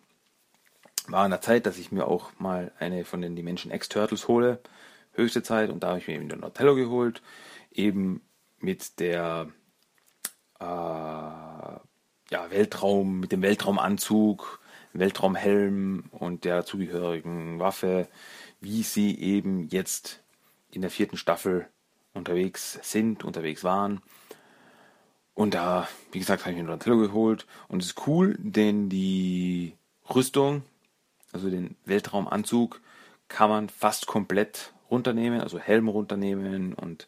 War 1.08 1.24
an 1.24 1.32
der 1.32 1.40
Zeit, 1.40 1.66
dass 1.66 1.78
ich 1.78 1.90
mir 1.90 2.06
auch 2.06 2.30
mal 2.38 2.70
eine 2.78 3.04
von 3.04 3.20
den 3.20 3.34
Dimension 3.34 3.72
X 3.72 3.88
Turtles 3.88 4.28
hole. 4.28 4.60
Höchste 5.14 5.42
Zeit. 5.42 5.70
Und 5.70 5.82
da 5.82 5.88
habe 5.88 5.98
ich 5.98 6.06
mir 6.06 6.14
eben 6.14 6.28
Donatello 6.28 6.76
geholt. 6.76 7.22
Eben 7.72 8.22
mit 8.60 9.00
der 9.00 9.48
äh, 10.60 10.64
ja, 10.64 11.80
Weltraum, 12.50 13.18
mit 13.18 13.32
dem 13.32 13.42
Weltraumanzug, 13.42 14.59
Weltraumhelm 14.92 16.04
und 16.10 16.44
der 16.44 16.58
dazugehörigen 16.58 17.58
Waffe 17.60 18.08
wie 18.60 18.82
sie 18.82 19.18
eben 19.18 19.68
jetzt 19.68 20.22
in 20.70 20.82
der 20.82 20.90
vierten 20.90 21.16
Staffel 21.16 21.66
unterwegs 22.12 22.78
sind, 22.82 23.24
unterwegs 23.24 23.64
waren. 23.64 24.00
Und 25.34 25.54
da, 25.54 25.88
wie 26.12 26.18
gesagt, 26.18 26.42
habe 26.42 26.52
ich 26.52 26.58
mir 26.58 26.64
Donatello 26.64 26.98
geholt. 26.98 27.46
Und 27.68 27.82
es 27.82 27.90
ist 27.90 28.06
cool, 28.06 28.36
denn 28.38 28.88
die 28.88 29.74
Rüstung, 30.14 30.62
also 31.32 31.48
den 31.48 31.76
Weltraumanzug, 31.86 32.80
kann 33.28 33.48
man 33.48 33.68
fast 33.68 34.06
komplett 34.06 34.74
runternehmen, 34.90 35.40
also 35.40 35.58
Helm 35.58 35.88
runternehmen 35.88 36.74
und 36.74 37.06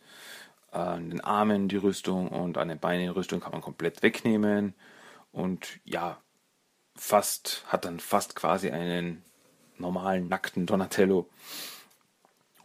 äh, 0.72 0.78
an 0.78 1.10
den 1.10 1.20
Armen 1.20 1.68
die 1.68 1.76
Rüstung 1.76 2.28
und 2.28 2.58
an 2.58 2.68
den 2.68 2.78
Beinen 2.78 3.02
die 3.02 3.08
Rüstung 3.08 3.40
kann 3.40 3.52
man 3.52 3.60
komplett 3.60 4.02
wegnehmen. 4.02 4.74
Und 5.32 5.80
ja, 5.84 6.18
fast, 6.94 7.64
hat 7.66 7.84
dann 7.84 8.00
fast 8.00 8.34
quasi 8.34 8.70
einen 8.70 9.22
normalen, 9.78 10.28
nackten 10.28 10.66
Donatello. 10.66 11.28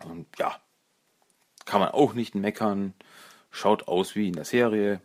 Und 0.05 0.27
ja, 0.37 0.59
kann 1.65 1.81
man 1.81 1.89
auch 1.89 2.13
nicht 2.13 2.35
meckern. 2.35 2.93
Schaut 3.51 3.87
aus 3.87 4.15
wie 4.15 4.27
in 4.27 4.35
der 4.35 4.45
Serie. 4.45 5.01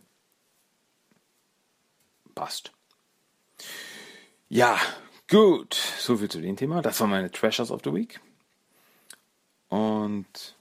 Passt. 2.35 2.71
Ja, 4.49 4.77
gut. 5.29 5.73
Soviel 5.73 6.29
zu 6.29 6.41
dem 6.41 6.55
Thema. 6.55 6.81
Das 6.81 6.99
waren 6.99 7.09
meine 7.09 7.31
Treasures 7.31 7.71
of 7.71 7.81
the 7.83 7.93
Week. 7.93 8.19
Und 9.69 10.55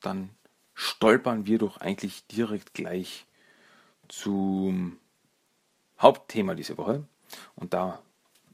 dann 0.00 0.30
stolpern 0.74 1.46
wir 1.46 1.58
doch 1.58 1.78
eigentlich 1.78 2.26
direkt 2.26 2.74
gleich 2.74 3.26
zum 4.08 4.98
Hauptthema 5.98 6.54
dieser 6.54 6.76
Woche. 6.76 7.04
Und 7.54 7.74
da 7.74 8.00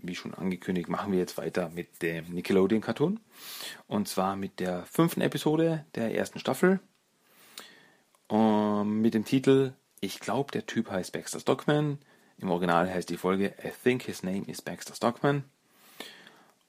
wie 0.03 0.15
schon 0.15 0.35
angekündigt, 0.35 0.89
machen 0.89 1.13
wir 1.13 1.19
jetzt 1.19 1.39
weiter 1.39 1.71
mit 1.71 2.03
dem 2.03 2.27
Nickelodeon-Cartoon. 2.33 3.21
Und 3.87 4.09
zwar 4.09 4.37
mit 4.37 4.61
der 4.61 4.85
fünften 4.85 5.21
Episode 5.21 5.85
der 5.95 6.15
ersten 6.15 6.39
Staffel. 6.39 6.81
Um, 8.29 9.01
mit 9.01 9.15
dem 9.15 9.25
Titel 9.25 9.73
Ich 10.01 10.21
glaube, 10.21 10.53
der 10.53 10.67
Typ 10.67 10.91
heißt 10.91 11.13
Baxter 11.13 11.41
Stockman. 11.41 11.99
Im 12.39 12.51
Original 12.51 12.93
heißt 12.93 13.11
die 13.11 13.17
Folge 13.17 13.55
I 13.65 13.71
think 13.83 14.03
his 14.03 14.23
name 14.23 14.45
is 14.47 14.63
Baxter 14.63 14.95
Stockman. 14.95 15.45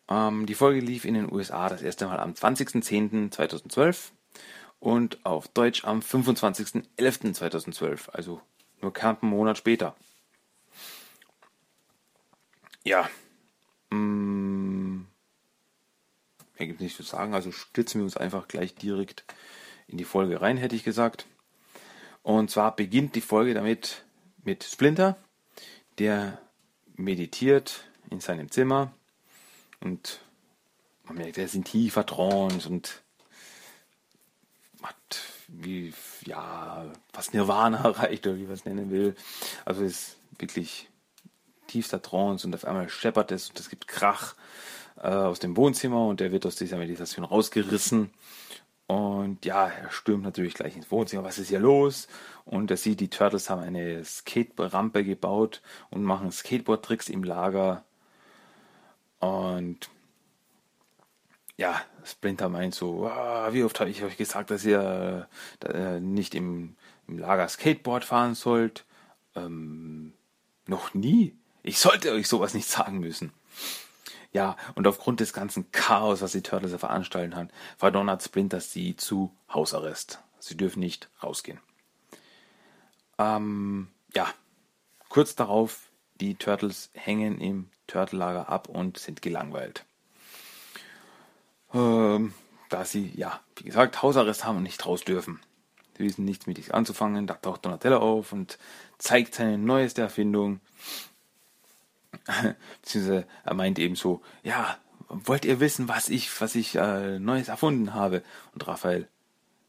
Um, 0.07 0.45
die 0.45 0.55
Folge 0.55 0.81
lief 0.81 1.05
in 1.05 1.13
den 1.13 1.31
USA 1.31 1.69
das 1.69 1.81
erste 1.81 2.05
Mal 2.05 2.19
am 2.19 2.33
20.10.2012 2.33 4.11
und 4.79 5.25
auf 5.25 5.47
Deutsch 5.47 5.85
am 5.85 6.01
25.11.2012, 6.01 8.09
also 8.09 8.41
nur 8.81 8.93
knapp 8.93 9.23
einen 9.23 9.31
Monat 9.31 9.57
später. 9.57 9.95
Ja, 12.83 13.09
Mm, 13.93 15.05
mehr 16.57 16.67
gibt 16.67 16.81
nicht 16.81 16.97
zu 16.97 17.03
sagen. 17.03 17.35
Also 17.35 17.51
stützen 17.51 17.99
wir 17.99 18.05
uns 18.05 18.17
einfach 18.17 18.47
gleich 18.47 18.73
direkt 18.73 19.23
in 19.87 19.97
die 19.97 20.03
Folge 20.03 20.41
rein, 20.41 20.57
hätte 20.57 20.75
ich 20.75 20.83
gesagt. 20.83 21.27
Und 22.23 22.49
zwar 22.49 22.75
beginnt 22.75 23.15
die 23.15 23.21
Folge 23.21 23.53
damit 23.53 24.03
mit 24.43 24.63
Splinter, 24.63 25.17
der 25.99 26.39
meditiert 26.95 27.83
in 28.09 28.19
seinem 28.19 28.49
Zimmer 28.49 28.93
und 29.79 30.19
man 31.03 31.17
merkt, 31.17 31.37
er 31.37 31.45
ist 31.45 31.55
in 31.55 31.65
tiefer 31.65 32.05
Trance 32.05 32.67
und 32.67 33.01
hat 34.81 35.21
wie, 35.49 35.93
ja, 36.25 36.91
was 37.11 37.33
Nirvana 37.33 37.77
erreicht 37.83 38.25
oder 38.25 38.37
wie 38.37 38.43
man 38.43 38.53
es 38.53 38.65
nennen 38.65 38.89
will. 38.89 39.15
Also 39.65 39.83
ist 39.83 40.15
wirklich 40.39 40.87
tiefster 41.73 42.01
Trance 42.01 42.45
und 42.45 42.53
auf 42.53 42.65
einmal 42.65 42.87
scheppert 42.89 43.31
es 43.31 43.49
und 43.49 43.59
es 43.59 43.69
gibt 43.69 43.87
Krach 43.87 44.35
äh, 44.97 45.07
aus 45.07 45.39
dem 45.39 45.57
Wohnzimmer 45.57 46.07
und 46.07 46.21
er 46.21 46.31
wird 46.31 46.45
aus 46.45 46.55
dieser 46.55 46.77
Meditation 46.77 47.25
rausgerissen. 47.25 48.11
Und 48.85 49.43
ja, 49.45 49.69
er 49.69 49.91
stürmt 49.91 50.23
natürlich 50.23 50.53
gleich 50.53 50.75
ins 50.75 50.91
Wohnzimmer. 50.91 51.23
Was 51.23 51.39
ist 51.39 51.47
hier 51.47 51.59
los? 51.59 52.07
Und 52.45 52.69
er 52.69 52.77
sieht, 52.77 52.99
die 52.99 53.09
Turtles 53.09 53.49
haben 53.49 53.61
eine 53.61 54.03
Skate-Rampe 54.03 55.03
gebaut 55.03 55.61
und 55.89 56.03
machen 56.03 56.31
Skateboard-Tricks 56.31 57.09
im 57.09 57.23
Lager. 57.23 57.83
Und 59.19 59.89
ja, 61.57 61.81
Splinter 62.03 62.49
meint 62.49 62.75
so, 62.75 63.07
ah, 63.07 63.53
wie 63.53 63.63
oft 63.63 63.79
habe 63.79 63.89
ich 63.89 64.03
euch 64.03 64.17
gesagt, 64.17 64.51
dass 64.51 64.65
ihr 64.65 65.27
äh, 65.65 65.99
nicht 65.99 66.35
im, 66.35 66.75
im, 67.07 67.17
Lager 67.17 67.47
Skateboard 67.47 68.03
fahren 68.03 68.35
sollt? 68.35 68.85
Ähm, 69.35 70.13
noch 70.67 70.93
nie. 70.93 71.35
Ich 71.63 71.79
sollte 71.79 72.11
euch 72.11 72.27
sowas 72.27 72.53
nicht 72.53 72.67
sagen 72.67 72.99
müssen. 72.99 73.31
Ja, 74.33 74.57
und 74.75 74.87
aufgrund 74.87 75.19
des 75.19 75.31
ganzen 75.31 75.71
Chaos, 75.71 76.21
was 76.21 76.33
die 76.33 76.41
Turtles 76.41 76.75
veranstalten 76.75 77.35
haben, 77.35 77.49
verdonnert 77.77 78.21
Splinter 78.21 78.59
sie 78.59 78.95
zu 78.95 79.33
Hausarrest. 79.53 80.19
Sie 80.39 80.57
dürfen 80.57 80.79
nicht 80.79 81.09
rausgehen. 81.21 81.59
Ähm, 83.17 83.87
ja, 84.13 84.27
kurz 85.07 85.35
darauf, 85.35 85.89
die 86.19 86.35
Turtles 86.35 86.89
hängen 86.93 87.39
im 87.39 87.69
Turtellager 87.87 88.49
ab 88.49 88.67
und 88.67 88.97
sind 88.97 89.21
gelangweilt. 89.21 89.85
Ähm, 91.73 92.33
da 92.69 92.85
sie, 92.85 93.13
ja, 93.15 93.39
wie 93.57 93.65
gesagt, 93.65 94.01
Hausarrest 94.01 94.45
haben 94.45 94.57
und 94.57 94.63
nicht 94.63 94.85
raus 94.85 95.03
dürfen. 95.03 95.39
Sie 95.97 96.03
wissen 96.03 96.25
nichts 96.25 96.47
mit 96.47 96.57
sich 96.57 96.73
anzufangen. 96.73 97.27
Da 97.27 97.35
taucht 97.35 97.65
Donatello 97.65 97.97
auf 97.97 98.33
und 98.33 98.57
zeigt 98.97 99.35
seine 99.35 99.59
neueste 99.59 100.01
Erfindung. 100.01 100.59
Beziehungsweise 102.81 103.27
er 103.43 103.53
meint 103.53 103.79
eben 103.79 103.95
so, 103.95 104.21
ja, 104.43 104.77
wollt 105.09 105.45
ihr 105.45 105.59
wissen, 105.59 105.87
was 105.87 106.09
ich, 106.09 106.41
was 106.41 106.55
ich 106.55 106.75
äh, 106.75 107.19
Neues 107.19 107.47
erfunden 107.47 107.93
habe? 107.93 108.23
Und 108.53 108.67
Raphael, 108.67 109.07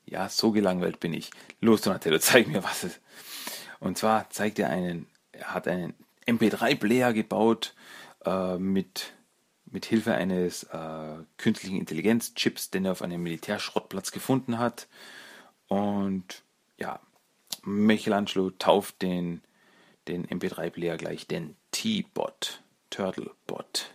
ja, 0.06 0.28
so 0.28 0.52
gelangweilt 0.52 1.00
bin 1.00 1.12
ich. 1.12 1.30
Los, 1.60 1.82
Donatello, 1.82 2.18
zeig 2.18 2.48
mir, 2.48 2.62
was 2.62 2.84
es. 2.84 3.00
Und 3.80 3.98
zwar 3.98 4.30
zeigt 4.30 4.58
er 4.58 4.70
einen, 4.70 5.06
er 5.32 5.54
hat 5.54 5.68
einen 5.68 5.94
MP3-Player 6.26 7.12
gebaut 7.12 7.74
äh, 8.24 8.56
mit 8.56 9.12
mit 9.74 9.86
Hilfe 9.86 10.14
eines 10.14 10.62
äh, 10.64 11.16
künstlichen 11.36 11.76
Intelligenzchips, 11.78 12.70
den 12.70 12.84
er 12.84 12.92
auf 12.92 13.02
einem 13.02 13.22
Militärschrottplatz 13.24 14.12
gefunden 14.12 14.58
hat. 14.58 14.86
Und 15.66 16.44
ja, 16.78 17.00
Michelangelo 17.64 18.50
tauft 18.50 19.02
den, 19.02 19.42
den 20.06 20.26
MP3-Player 20.26 20.96
gleich 20.96 21.26
den 21.26 21.56
T-Bot, 21.84 22.62
Turtle-Bot. 22.88 23.90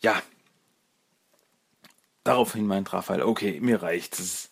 Ja, 0.00 0.22
daraufhin 2.24 2.66
meint 2.66 2.94
Raphael, 2.94 3.20
okay, 3.20 3.60
mir 3.60 3.82
reicht's. 3.82 4.50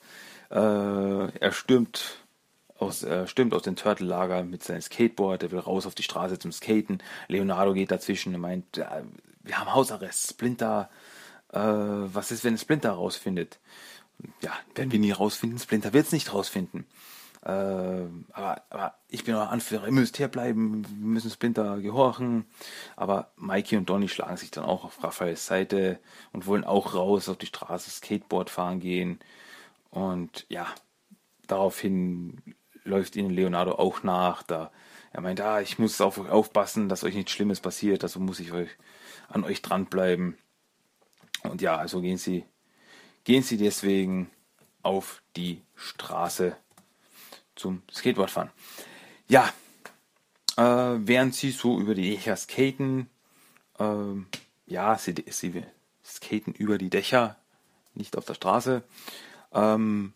Äh, 0.50 0.58
er 0.58 1.50
stürmt 1.50 2.18
aus, 2.78 3.02
äh, 3.04 3.26
stimmt 3.26 3.54
aus 3.54 3.62
dem 3.62 3.74
Turtle-Lager 3.74 4.44
mit 4.44 4.62
seinem 4.62 4.82
Skateboard, 4.82 5.44
er 5.44 5.50
will 5.50 5.60
raus 5.60 5.86
auf 5.86 5.94
die 5.94 6.02
Straße 6.02 6.38
zum 6.38 6.52
Skaten. 6.52 7.02
Leonardo 7.28 7.72
geht 7.72 7.90
dazwischen 7.90 8.34
und 8.34 8.42
meint, 8.42 8.76
äh, 8.76 9.02
wir 9.40 9.58
haben 9.58 9.72
Hausarrest, 9.72 10.28
Splinter, 10.28 10.90
äh, 11.54 11.58
was 11.58 12.30
ist, 12.30 12.44
wenn 12.44 12.58
Splinter 12.58 12.90
rausfindet? 12.90 13.60
Ja, 14.42 14.52
werden 14.74 14.92
wir 14.92 14.98
nie 14.98 15.12
rausfinden, 15.12 15.58
Splinter 15.58 15.94
wird 15.94 16.04
es 16.04 16.12
nicht 16.12 16.34
rausfinden. 16.34 16.84
Äh, 17.44 18.08
aber, 18.32 18.62
aber 18.70 18.94
ich 19.08 19.24
bin 19.24 19.34
euer 19.34 19.50
Anführer, 19.50 19.86
ihr 19.86 19.92
müsst 19.92 20.18
herbleiben, 20.18 20.86
wir 20.86 21.06
müssen 21.06 21.30
Splinter 21.30 21.78
gehorchen. 21.80 22.46
Aber 22.96 23.32
Mikey 23.36 23.76
und 23.76 23.88
Donny 23.90 24.08
schlagen 24.08 24.38
sich 24.38 24.50
dann 24.50 24.64
auch 24.64 24.84
auf 24.84 25.02
Raphaels 25.04 25.46
Seite 25.46 26.00
und 26.32 26.46
wollen 26.46 26.64
auch 26.64 26.94
raus 26.94 27.28
auf 27.28 27.36
die 27.36 27.46
Straße 27.46 27.90
Skateboard 27.90 28.48
fahren 28.48 28.80
gehen. 28.80 29.20
Und 29.90 30.46
ja, 30.48 30.66
daraufhin 31.46 32.40
läuft 32.82 33.14
ihnen 33.16 33.30
Leonardo 33.30 33.72
auch 33.72 34.02
nach. 34.02 34.42
Da 34.42 34.70
er 35.12 35.20
meint, 35.20 35.40
ah, 35.40 35.60
ich 35.60 35.78
muss 35.78 36.00
auf 36.00 36.18
euch 36.18 36.30
aufpassen, 36.30 36.88
dass 36.88 37.04
euch 37.04 37.14
nichts 37.14 37.32
Schlimmes 37.32 37.60
passiert, 37.60 38.02
also 38.02 38.20
muss 38.20 38.40
ich 38.40 38.52
euch 38.52 38.70
an 39.28 39.44
euch 39.44 39.60
dranbleiben. 39.62 40.38
Und 41.42 41.60
ja, 41.60 41.76
also 41.76 42.00
gehen 42.00 42.16
sie, 42.16 42.44
gehen 43.24 43.42
sie 43.42 43.58
deswegen 43.58 44.30
auf 44.82 45.22
die 45.36 45.62
Straße 45.74 46.56
zum 47.56 47.82
Skateboardfahren. 47.90 48.50
Ja, 49.28 49.52
äh, 50.56 50.62
während 50.62 51.34
sie 51.34 51.50
so 51.50 51.80
über 51.80 51.94
die 51.94 52.10
Dächer 52.10 52.36
skaten, 52.36 53.08
äh, 53.78 53.84
ja, 54.66 54.96
sie, 54.98 55.14
sie 55.28 55.62
skaten 56.04 56.52
über 56.52 56.78
die 56.78 56.90
Dächer, 56.90 57.36
nicht 57.94 58.16
auf 58.16 58.24
der 58.24 58.34
Straße. 58.34 58.82
Ähm, 59.52 60.12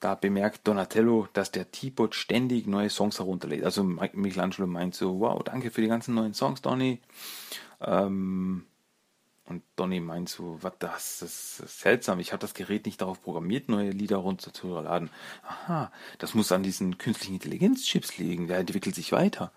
da 0.00 0.14
bemerkt 0.14 0.66
Donatello, 0.66 1.28
dass 1.34 1.50
der 1.50 1.70
T-Bot 1.70 2.14
ständig 2.14 2.66
neue 2.66 2.88
Songs 2.88 3.18
herunterlädt. 3.18 3.64
Also 3.64 3.84
Michelangelo 3.84 4.66
meint 4.66 4.94
so, 4.94 5.20
wow, 5.20 5.42
danke 5.42 5.70
für 5.70 5.82
die 5.82 5.88
ganzen 5.88 6.14
neuen 6.14 6.32
Songs, 6.32 6.62
Donny. 6.62 7.00
Ähm, 7.82 8.64
und 9.50 9.64
Donny 9.74 9.98
meint 9.98 10.28
so, 10.28 10.58
was 10.62 10.74
das, 10.78 11.18
das 11.18 11.58
ist 11.58 11.80
seltsam. 11.80 12.20
Ich 12.20 12.32
habe 12.32 12.40
das 12.40 12.54
Gerät 12.54 12.86
nicht 12.86 13.00
darauf 13.00 13.20
programmiert, 13.20 13.68
neue 13.68 13.90
Lieder 13.90 14.18
runterzuladen. 14.18 15.10
Aha, 15.42 15.90
das 16.18 16.34
muss 16.34 16.52
an 16.52 16.62
diesen 16.62 16.98
künstlichen 16.98 17.34
Intelligenzchips 17.34 18.16
liegen. 18.16 18.46
Der 18.46 18.58
entwickelt 18.58 18.94
sich 18.94 19.10
weiter. 19.10 19.50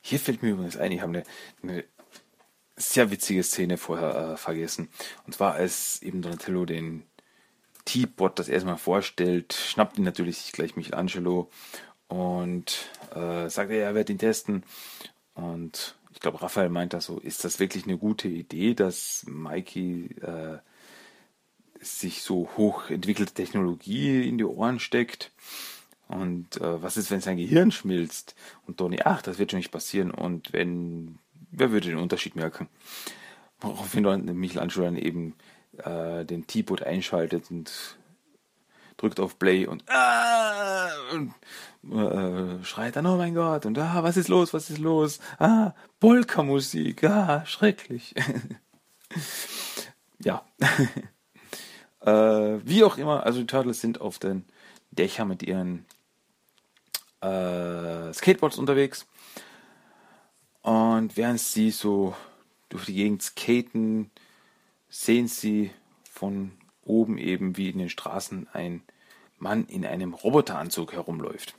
Hier 0.00 0.18
fällt 0.18 0.42
mir 0.42 0.52
übrigens 0.52 0.78
ein, 0.78 0.92
ich 0.92 1.02
habe 1.02 1.12
eine, 1.12 1.22
eine 1.62 1.84
sehr 2.74 3.10
witzige 3.10 3.42
Szene 3.42 3.76
vorher 3.76 4.32
äh, 4.32 4.36
vergessen. 4.38 4.88
Und 5.26 5.34
zwar 5.34 5.52
als 5.52 6.00
eben 6.00 6.22
Donatello 6.22 6.64
den 6.64 7.04
T-Bot 7.84 8.38
das 8.38 8.48
erstmal 8.48 8.78
vorstellt, 8.78 9.52
schnappt 9.52 9.98
ihn 9.98 10.04
natürlich 10.04 10.52
gleich 10.52 10.74
Michelangelo 10.74 11.50
und 12.08 12.88
äh, 13.14 13.50
sagt, 13.50 13.70
er 13.70 13.94
wird 13.94 14.08
ihn 14.08 14.18
testen. 14.18 14.64
Und 15.34 15.96
ich 16.12 16.20
glaube, 16.20 16.42
Raphael 16.42 16.68
meint 16.68 16.92
das 16.92 17.06
so, 17.06 17.18
ist 17.18 17.44
das 17.44 17.58
wirklich 17.58 17.84
eine 17.84 17.98
gute 17.98 18.28
Idee, 18.28 18.74
dass 18.74 19.24
Mikey 19.26 20.16
äh, 20.20 20.58
sich 21.80 22.22
so 22.22 22.50
hoch 22.56 22.90
entwickelte 22.90 23.34
Technologie 23.34 24.28
in 24.28 24.38
die 24.38 24.44
Ohren 24.44 24.78
steckt? 24.78 25.32
Und 26.08 26.60
äh, 26.60 26.82
was 26.82 26.96
ist, 26.96 27.10
wenn 27.10 27.20
sein 27.20 27.38
Gehirn 27.38 27.72
schmilzt? 27.72 28.34
Und 28.66 28.76
Tony, 28.76 29.00
ach, 29.02 29.22
das 29.22 29.38
wird 29.38 29.50
schon 29.50 29.58
nicht 29.58 29.70
passieren. 29.70 30.10
Und 30.10 30.52
wenn, 30.52 31.18
wer 31.50 31.72
würde 31.72 31.88
den 31.88 31.98
Unterschied 31.98 32.36
merken? 32.36 32.68
Woraufhin 33.60 34.04
Michelangelo 34.38 34.84
dann 34.84 34.96
eben 34.96 35.34
äh, 35.78 36.24
den 36.24 36.46
T-Boot 36.46 36.82
einschaltet 36.82 37.50
und 37.50 37.96
drückt 38.96 39.20
auf 39.20 39.38
Play 39.38 39.66
und, 39.66 39.84
ah, 39.88 40.88
und 41.12 41.34
äh, 41.92 42.64
schreit 42.64 42.96
dann, 42.96 43.06
oh 43.06 43.16
mein 43.16 43.34
Gott, 43.34 43.66
und 43.66 43.78
ah, 43.78 44.02
was 44.02 44.16
ist 44.16 44.28
los, 44.28 44.54
was 44.54 44.70
ist 44.70 44.78
los? 44.78 45.20
Ah, 45.38 45.72
Polka-Musik, 46.00 47.04
ah, 47.04 47.44
schrecklich. 47.46 48.14
ja. 50.18 50.44
äh, 52.00 52.60
wie 52.64 52.84
auch 52.84 52.98
immer, 52.98 53.24
also 53.24 53.40
die 53.40 53.46
Turtles 53.46 53.80
sind 53.80 54.00
auf 54.00 54.18
den 54.18 54.44
Dächern 54.90 55.28
mit 55.28 55.42
ihren 55.42 55.86
äh, 57.20 58.12
Skateboards 58.12 58.58
unterwegs. 58.58 59.06
Und 60.62 61.16
während 61.16 61.40
sie 61.40 61.70
so 61.70 62.14
durch 62.68 62.86
die 62.86 62.94
Gegend 62.94 63.22
skaten, 63.22 64.10
sehen 64.88 65.26
sie 65.26 65.70
von 66.10 66.52
oben 66.84 67.18
eben, 67.18 67.56
wie 67.56 67.70
in 67.70 67.78
den 67.78 67.88
Straßen 67.88 68.48
ein 68.52 68.82
Mann 69.38 69.64
in 69.66 69.84
einem 69.84 70.14
Roboteranzug 70.14 70.92
herumläuft. 70.92 71.54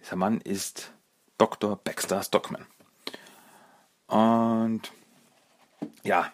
Dieser 0.00 0.16
Mann 0.16 0.40
ist 0.40 0.92
Dr. 1.38 1.76
Baxter 1.76 2.22
Stockman. 2.22 2.66
Und 4.06 4.92
ja, 6.04 6.32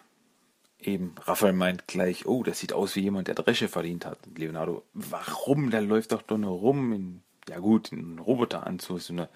eben 0.79 1.15
Raphael 1.21 1.53
meint 1.53 1.87
gleich, 1.87 2.27
oh, 2.27 2.43
das 2.43 2.59
sieht 2.59 2.73
aus 2.73 2.95
wie 2.95 3.01
jemand, 3.01 3.27
der 3.27 3.35
Dresche 3.35 3.67
verdient 3.67 4.05
hat. 4.05 4.19
Und 4.27 4.37
Leonardo, 4.37 4.83
warum? 4.93 5.71
Der 5.71 5.81
läuft 5.81 6.11
doch 6.11 6.37
nur 6.37 6.59
rum 6.59 6.93
in, 6.93 7.23
ja 7.49 7.59
gut, 7.59 7.91
in 7.91 7.99
einem 7.99 8.19
Roboteranzug, 8.19 9.01
so 9.01 9.13
eine 9.13 9.29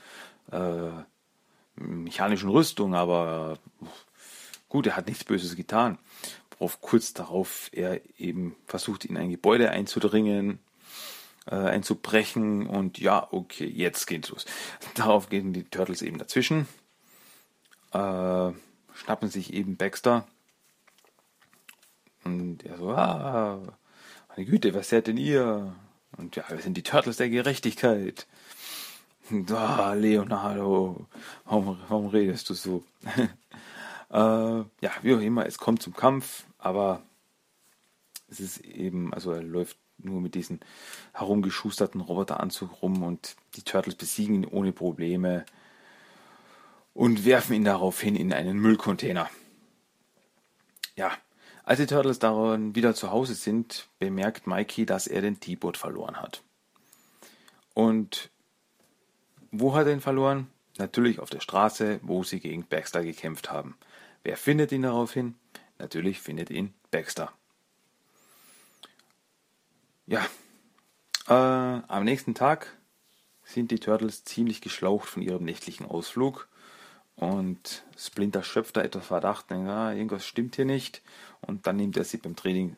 äh, 0.52 1.04
mechanischen 1.82 2.50
Rüstung, 2.50 2.94
aber 2.94 3.58
gut, 4.70 4.88
er 4.88 4.96
hat 4.96 5.08
nichts 5.08 5.24
Böses 5.24 5.56
getan 5.56 5.98
worauf 6.58 6.82
kurz 6.82 7.14
darauf 7.14 7.70
er 7.72 8.02
eben 8.18 8.56
versucht, 8.66 9.06
in 9.06 9.18
ein 9.18 9.30
Gebäude 9.30 9.72
einzudringen. 9.72 10.60
äh, 11.50 11.56
einzubrechen. 11.56 12.68
Und 12.68 13.00
ja, 13.00 13.28
okay, 13.32 13.66
jetzt 13.66 14.06
geht's 14.08 14.30
los. 14.30 14.46
Darauf 14.96 15.30
gehen 15.30 15.54
die 15.54 15.64
Turtles 15.64 16.02
eben 16.02 16.18
dazwischen, 16.18 16.68
äh, 17.94 18.52
schnappen 18.94 19.30
sich 19.30 19.54
eben 19.54 19.78
Baxter. 19.78 20.28
Und 22.24 22.66
er 22.66 22.78
so, 22.78 22.92
ah, 22.92 23.62
meine 24.30 24.46
Güte, 24.46 24.74
was 24.74 24.90
seid 24.90 25.08
denn 25.08 25.18
ihr? 25.18 25.74
Und 26.18 26.36
ja, 26.36 26.44
wir 26.50 26.60
sind 26.60 26.76
die 26.76 26.84
Turtles 26.84 27.18
der 27.18 27.30
Gerechtigkeit. 27.30 28.28
Ah, 29.52 29.94
Leonardo, 29.94 31.06
warum, 31.46 31.78
warum 31.88 32.08
redest 32.08 32.50
du 32.50 32.54
so? 32.54 32.84
äh, 34.10 34.18
ja, 34.18 34.92
wie 35.02 35.16
auch 35.16 35.22
immer, 35.22 35.46
es 35.46 35.58
kommt 35.58 35.82
zum 35.82 35.94
Kampf, 35.94 36.46
aber 36.58 37.02
es 38.30 38.40
ist 38.40 38.60
eben, 38.60 39.14
also 39.14 39.32
er 39.32 39.44
läuft 39.44 39.78
nur 39.98 40.22
mit 40.22 40.36
diesen 40.36 40.60
herumgeschusterten 41.14 42.02
Roboteranzug 42.02 42.82
rum 42.82 43.04
und 43.04 43.36
die 43.56 43.64
Turtles 43.64 43.96
besiegen 43.96 44.36
ihn 44.36 44.46
ohne 44.46 44.72
Probleme 44.72 45.46
und 46.94 47.26
werfen 47.26 47.56
ihn 47.56 47.64
daraufhin 47.64 48.16
in 48.16 48.34
einen 48.34 48.58
Müllcontainer. 48.58 49.30
Ja, 50.96 51.12
als 51.64 51.80
die 51.80 51.86
Turtles 51.86 52.20
daran 52.20 52.76
wieder 52.76 52.96
zu 52.96 53.12
Hause 53.12 53.36
sind, 53.36 53.88
bemerkt 54.00 54.48
Mikey, 54.48 54.86
dass 54.86 55.08
er 55.08 55.22
den 55.22 55.40
T-Boot 55.40 55.78
verloren 55.78 56.22
hat. 56.22 56.42
Und 57.74 58.30
wo 59.52 59.76
hat 59.76 59.88
er 59.88 59.94
ihn 59.94 60.02
verloren? 60.02 60.48
Natürlich 60.78 61.20
auf 61.20 61.30
der 61.30 61.40
Straße, 61.40 62.00
wo 62.04 62.24
sie 62.24 62.40
gegen 62.40 62.66
Baxter 62.66 63.04
gekämpft 63.04 63.52
haben. 63.52 63.76
Wer 64.28 64.36
findet 64.36 64.74
ihn 64.74 64.82
daraufhin? 64.82 65.36
Natürlich 65.80 66.20
findet 66.20 66.50
ihn 66.50 66.74
Baxter. 66.92 67.32
Ja, 70.06 70.26
äh, 71.30 71.32
am 71.32 72.04
nächsten 72.04 72.36
Tag 72.36 72.76
sind 73.46 73.72
die 73.72 73.80
Turtles 73.80 74.26
ziemlich 74.26 74.60
geschlaucht 74.60 75.08
von 75.08 75.22
ihrem 75.22 75.46
nächtlichen 75.46 75.86
Ausflug 75.86 76.50
und 77.16 77.86
Splinter 77.98 78.44
schöpft 78.44 78.76
da 78.76 78.82
etwas 78.82 79.08
Verdacht, 79.08 79.50
denkt, 79.50 79.70
ah, 79.70 79.94
irgendwas 79.94 80.26
stimmt 80.26 80.58
hier 80.58 80.66
nicht 80.66 81.02
und 81.40 81.66
dann 81.66 81.78
nimmt 81.78 81.96
er 81.96 82.04
sie 82.04 82.18
beim 82.18 82.36
Training 82.36 82.76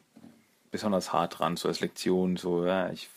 besonders 0.70 1.14
hart 1.14 1.40
ran, 1.40 1.58
so 1.58 1.68
als 1.68 1.80
Lektion, 1.80 2.38
so, 2.38 2.64
ja, 2.64 2.92
ich, 2.92 3.10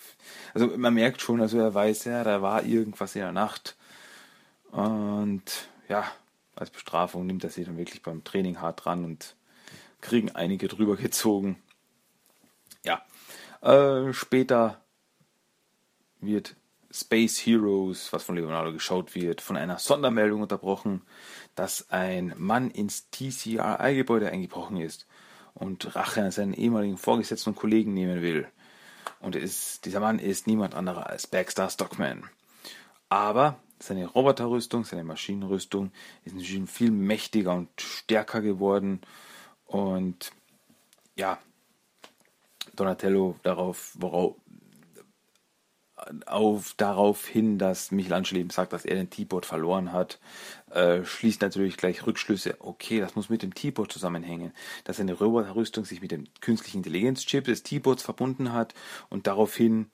also 0.54 0.68
man 0.78 0.94
merkt 0.94 1.20
schon, 1.20 1.42
also 1.42 1.58
er 1.58 1.74
weiß, 1.74 2.04
ja, 2.04 2.24
da 2.24 2.40
war 2.40 2.64
irgendwas 2.64 3.14
in 3.14 3.20
der 3.20 3.32
Nacht 3.32 3.76
und 4.70 5.68
ja, 5.90 6.10
als 6.54 6.70
Bestrafung 6.70 7.26
nimmt 7.26 7.44
er 7.44 7.50
sie 7.50 7.64
dann 7.64 7.78
wirklich 7.78 8.02
beim 8.02 8.24
Training 8.24 8.60
hart 8.60 8.86
ran 8.86 9.04
und 9.04 9.36
kriegen 10.00 10.30
einige 10.30 10.68
drüber 10.68 10.96
gezogen. 10.96 11.62
Ja, 12.84 13.02
äh, 13.62 14.12
später 14.12 14.80
wird 16.20 16.56
Space 16.90 17.38
Heroes, 17.38 18.12
was 18.12 18.22
von 18.22 18.36
Leonardo 18.36 18.72
geschaut 18.72 19.14
wird, 19.14 19.40
von 19.40 19.56
einer 19.56 19.78
Sondermeldung 19.78 20.42
unterbrochen, 20.42 21.02
dass 21.54 21.90
ein 21.90 22.34
Mann 22.36 22.70
ins 22.70 23.08
TCRI-Gebäude 23.10 24.30
eingebrochen 24.30 24.76
ist 24.76 25.06
und 25.54 25.96
Rache 25.96 26.22
an 26.22 26.30
seinen 26.30 26.54
ehemaligen 26.54 26.98
Vorgesetzten 26.98 27.50
und 27.50 27.56
Kollegen 27.56 27.94
nehmen 27.94 28.20
will. 28.20 28.46
Und 29.20 29.36
ist, 29.36 29.84
dieser 29.86 30.00
Mann 30.00 30.18
ist 30.18 30.46
niemand 30.46 30.74
anderer 30.74 31.08
als 31.08 31.26
Baxter 31.26 31.70
Stockman. 31.70 32.28
Aber 33.08 33.58
seine 33.82 34.06
Roboterrüstung, 34.06 34.84
seine 34.84 35.04
Maschinenrüstung 35.04 35.92
ist 36.24 36.36
natürlich 36.36 36.70
viel 36.70 36.90
mächtiger 36.90 37.54
und 37.54 37.68
stärker 37.80 38.40
geworden. 38.40 39.00
Und 39.66 40.32
ja, 41.16 41.38
Donatello 42.76 43.36
darauf, 43.42 43.92
worauf, 43.98 44.36
auf, 46.26 46.74
darauf 46.76 47.26
hin, 47.26 47.58
dass 47.58 47.90
Michelangelo 47.90 48.40
eben 48.40 48.50
sagt, 48.50 48.72
dass 48.72 48.84
er 48.84 48.96
den 48.96 49.10
T-Bot 49.10 49.46
verloren 49.46 49.92
hat, 49.92 50.18
äh, 50.70 51.04
schließt 51.04 51.42
natürlich 51.42 51.76
gleich 51.76 52.06
Rückschlüsse. 52.06 52.56
Okay, 52.60 53.00
das 53.00 53.14
muss 53.14 53.28
mit 53.28 53.42
dem 53.42 53.54
T-Bot 53.54 53.92
zusammenhängen, 53.92 54.52
dass 54.84 54.96
seine 54.96 55.14
Roboterrüstung 55.14 55.84
sich 55.84 56.00
mit 56.00 56.10
dem 56.10 56.24
künstlichen 56.40 56.78
Intelligenzchip 56.78 57.44
des 57.44 57.62
T-Bots 57.62 58.02
verbunden 58.02 58.52
hat 58.52 58.74
und 59.10 59.26
daraufhin 59.26 59.88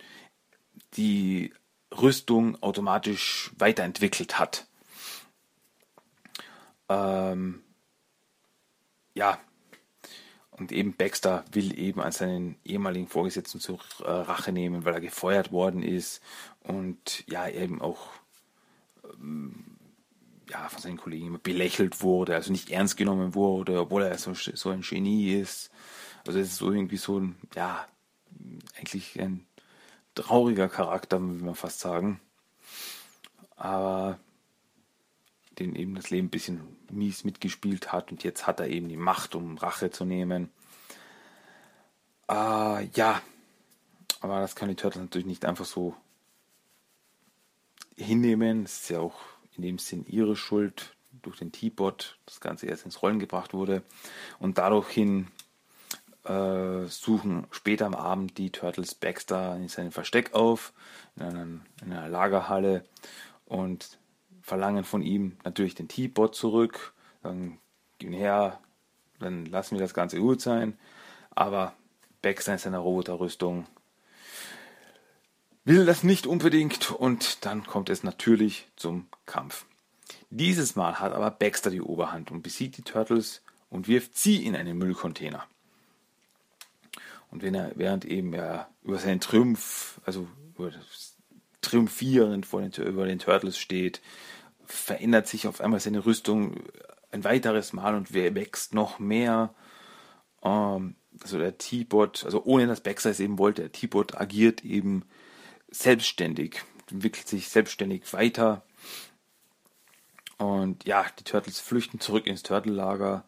die 0.96 1.52
Rüstung 1.92 2.62
automatisch 2.62 3.50
weiterentwickelt 3.58 4.38
hat. 4.38 4.66
Ähm, 6.88 7.62
ja, 9.14 9.38
und 10.50 10.72
eben 10.72 10.94
Baxter 10.96 11.44
will 11.52 11.78
eben 11.78 12.00
an 12.00 12.12
seinen 12.12 12.56
ehemaligen 12.64 13.06
Vorgesetzten 13.06 13.60
zur 13.60 13.80
äh, 14.00 14.10
Rache 14.10 14.52
nehmen, 14.52 14.84
weil 14.84 14.94
er 14.94 15.00
gefeuert 15.00 15.52
worden 15.52 15.82
ist 15.82 16.22
und 16.60 17.24
ja, 17.28 17.48
eben 17.48 17.80
auch 17.80 18.08
ähm, 19.04 19.78
ja, 20.50 20.68
von 20.68 20.80
seinen 20.80 20.96
Kollegen 20.96 21.38
belächelt 21.42 22.02
wurde, 22.02 22.34
also 22.34 22.50
nicht 22.50 22.70
ernst 22.70 22.96
genommen 22.96 23.34
wurde, 23.34 23.80
obwohl 23.80 24.02
er 24.02 24.18
so, 24.18 24.34
so 24.34 24.70
ein 24.70 24.80
Genie 24.80 25.34
ist. 25.34 25.70
Also 26.26 26.40
es 26.40 26.48
ist 26.48 26.56
so 26.56 26.72
irgendwie 26.72 26.96
so 26.96 27.20
ein, 27.20 27.36
ja, 27.54 27.86
eigentlich 28.78 29.20
ein 29.20 29.46
trauriger 30.22 30.68
Charakter, 30.68 31.20
will 31.20 31.40
man 31.40 31.54
fast 31.54 31.80
sagen. 31.80 32.20
Aber 33.56 34.18
den 35.58 35.74
eben 35.74 35.94
das 35.94 36.10
Leben 36.10 36.28
ein 36.28 36.30
bisschen 36.30 36.60
mies 36.90 37.24
mitgespielt 37.24 37.92
hat 37.92 38.12
und 38.12 38.22
jetzt 38.22 38.46
hat 38.46 38.60
er 38.60 38.68
eben 38.68 38.88
die 38.88 38.96
Macht, 38.96 39.34
um 39.34 39.58
Rache 39.58 39.90
zu 39.90 40.04
nehmen. 40.04 40.50
Äh, 42.28 42.86
ja, 42.86 43.20
aber 44.20 44.40
das 44.40 44.54
kann 44.54 44.68
die 44.68 44.76
Turtles 44.76 45.02
natürlich 45.02 45.26
nicht 45.26 45.44
einfach 45.44 45.64
so 45.64 45.94
hinnehmen. 47.96 48.64
Es 48.64 48.82
ist 48.82 48.90
ja 48.90 49.00
auch 49.00 49.18
in 49.56 49.62
dem 49.62 49.78
Sinn 49.78 50.04
ihre 50.06 50.36
Schuld 50.36 50.94
durch 51.22 51.38
den 51.38 51.52
T-Bot, 51.52 52.18
das 52.26 52.40
Ganze 52.40 52.66
erst 52.66 52.84
ins 52.84 53.02
Rollen 53.02 53.18
gebracht 53.18 53.54
wurde. 53.54 53.82
Und 54.38 54.58
dadurch 54.58 54.88
hin 54.88 55.28
äh, 56.24 56.86
suchen 56.86 57.46
später 57.50 57.86
am 57.86 57.94
Abend 57.94 58.38
die 58.38 58.50
Turtles 58.50 58.94
Baxter 58.94 59.56
in 59.56 59.68
seinem 59.68 59.92
Versteck 59.92 60.34
auf, 60.34 60.72
in 61.16 61.22
einer, 61.22 61.42
in 61.42 61.92
einer 61.92 62.08
Lagerhalle 62.08 62.84
und 63.46 63.98
verlangen 64.42 64.84
von 64.84 65.02
ihm 65.02 65.36
natürlich 65.44 65.74
den 65.74 65.88
T-Bot 65.88 66.34
zurück. 66.34 66.92
Dann 67.22 67.58
gehen 67.98 68.12
her, 68.12 68.60
dann 69.18 69.46
lassen 69.46 69.76
wir 69.76 69.82
das 69.82 69.94
Ganze 69.94 70.18
gut 70.18 70.40
sein. 70.40 70.78
Aber 71.34 71.74
Baxter 72.22 72.52
in 72.52 72.58
seiner 72.58 72.78
Roboterrüstung 72.78 73.66
will 75.64 75.84
das 75.84 76.02
nicht 76.02 76.26
unbedingt 76.26 76.90
und 76.90 77.44
dann 77.44 77.66
kommt 77.66 77.90
es 77.90 78.02
natürlich 78.02 78.66
zum 78.76 79.06
Kampf. 79.26 79.66
Dieses 80.30 80.76
Mal 80.76 80.98
hat 80.98 81.12
aber 81.12 81.30
Baxter 81.30 81.70
die 81.70 81.82
Oberhand 81.82 82.30
und 82.30 82.42
besiegt 82.42 82.76
die 82.78 82.82
Turtles 82.82 83.42
und 83.70 83.88
wirft 83.88 84.16
sie 84.16 84.44
in 84.44 84.56
einen 84.56 84.78
Müllcontainer. 84.78 85.44
Und 87.30 87.42
wenn 87.42 87.54
er, 87.54 87.72
während 87.76 88.04
eben 88.04 88.32
er 88.32 88.68
über 88.82 88.98
seinen 88.98 89.20
Triumph, 89.20 90.00
also 90.04 90.28
über 90.56 90.70
das 90.70 91.16
triumphierend 91.60 92.46
vor 92.46 92.62
den, 92.62 92.72
über 92.84 93.06
den 93.06 93.18
Turtles 93.18 93.58
steht, 93.58 94.00
verändert 94.64 95.26
sich 95.26 95.46
auf 95.46 95.60
einmal 95.60 95.80
seine 95.80 96.04
Rüstung 96.04 96.62
ein 97.10 97.24
weiteres 97.24 97.72
Mal 97.72 97.94
und 97.94 98.12
wächst 98.12 98.74
noch 98.74 98.98
mehr. 98.98 99.54
Ähm, 100.42 100.94
also 101.22 101.38
der 101.38 101.58
T-Bot, 101.58 102.24
also 102.24 102.44
ohne 102.44 102.66
dass 102.66 102.82
es 102.84 103.20
eben 103.20 103.38
wollte, 103.38 103.62
der 103.62 103.72
T-Bot 103.72 104.20
agiert 104.20 104.64
eben 104.64 105.04
selbstständig, 105.70 106.62
entwickelt 106.90 107.28
sich 107.28 107.48
selbstständig 107.48 108.12
weiter. 108.12 108.62
Und 110.38 110.84
ja, 110.84 111.04
die 111.18 111.24
Turtles 111.24 111.60
flüchten 111.60 111.98
zurück 111.98 112.26
ins 112.26 112.42
Turtellager. 112.42 113.24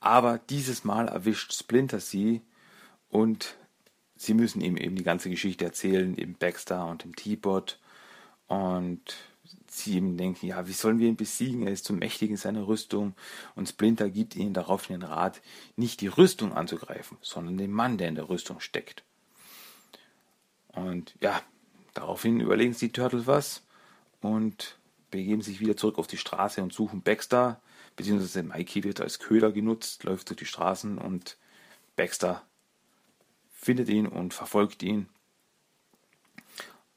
Aber 0.00 0.38
dieses 0.38 0.82
Mal 0.82 1.08
erwischt 1.08 1.52
Splinter 1.52 2.00
sie 2.00 2.42
und 3.10 3.56
sie 4.16 4.34
müssen 4.34 4.60
ihm 4.60 4.76
eben 4.76 4.96
die 4.96 5.02
ganze 5.02 5.30
Geschichte 5.30 5.64
erzählen, 5.64 6.16
eben 6.16 6.34
Baxter 6.34 6.86
und 6.86 7.04
dem 7.04 7.16
T-Bot. 7.16 7.78
Und 8.46 9.16
sie 9.66 9.96
ihm 9.96 10.16
denken, 10.16 10.46
ja, 10.46 10.66
wie 10.66 10.72
sollen 10.72 10.98
wir 10.98 11.08
ihn 11.08 11.16
besiegen? 11.16 11.66
Er 11.66 11.72
ist 11.72 11.84
zu 11.84 11.92
mächtig 11.92 12.30
in 12.30 12.36
seiner 12.36 12.66
Rüstung. 12.66 13.14
Und 13.54 13.68
Splinter 13.68 14.10
gibt 14.10 14.36
ihnen 14.36 14.54
darauf 14.54 14.86
den 14.86 15.02
Rat, 15.02 15.40
nicht 15.76 16.00
die 16.00 16.08
Rüstung 16.08 16.52
anzugreifen, 16.52 17.18
sondern 17.20 17.58
den 17.58 17.72
Mann, 17.72 17.98
der 17.98 18.08
in 18.08 18.14
der 18.14 18.28
Rüstung 18.28 18.60
steckt. 18.60 19.04
Und 20.68 21.14
ja, 21.20 21.40
daraufhin 21.94 22.40
überlegen 22.40 22.76
die 22.78 22.92
Turtles 22.92 23.26
was 23.26 23.62
und 24.20 24.78
begeben 25.10 25.42
sich 25.42 25.60
wieder 25.60 25.76
zurück 25.76 25.98
auf 25.98 26.06
die 26.06 26.16
Straße 26.16 26.62
und 26.62 26.72
suchen 26.72 27.02
Baxter, 27.02 27.60
beziehungsweise 27.96 28.44
Mikey 28.44 28.84
wird 28.84 29.00
als 29.00 29.18
Köder 29.18 29.50
genutzt, 29.50 30.04
läuft 30.04 30.28
durch 30.28 30.38
die 30.38 30.46
Straßen 30.46 30.98
und 30.98 31.36
Baxter 31.96 32.44
findet 33.60 33.88
ihn 33.88 34.06
und 34.06 34.32
verfolgt 34.32 34.82
ihn 34.82 35.08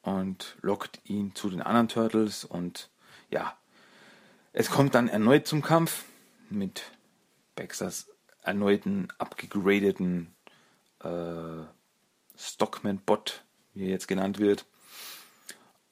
und 0.02 0.56
lockt 0.62 1.00
ihn 1.04 1.34
zu 1.34 1.50
den 1.50 1.62
anderen 1.62 1.88
Turtles 1.88 2.44
und 2.44 2.90
ja, 3.30 3.56
es 4.52 4.70
kommt 4.70 4.94
dann 4.94 5.08
erneut 5.08 5.46
zum 5.46 5.62
Kampf 5.62 6.04
mit 6.48 6.92
Baxters 7.56 8.10
erneuten 8.42 9.08
abgegradeten 9.18 10.34
äh, 11.02 11.64
Stockman-Bot, 12.36 13.44
wie 13.72 13.84
er 13.84 13.90
jetzt 13.90 14.08
genannt 14.08 14.38
wird. 14.38 14.66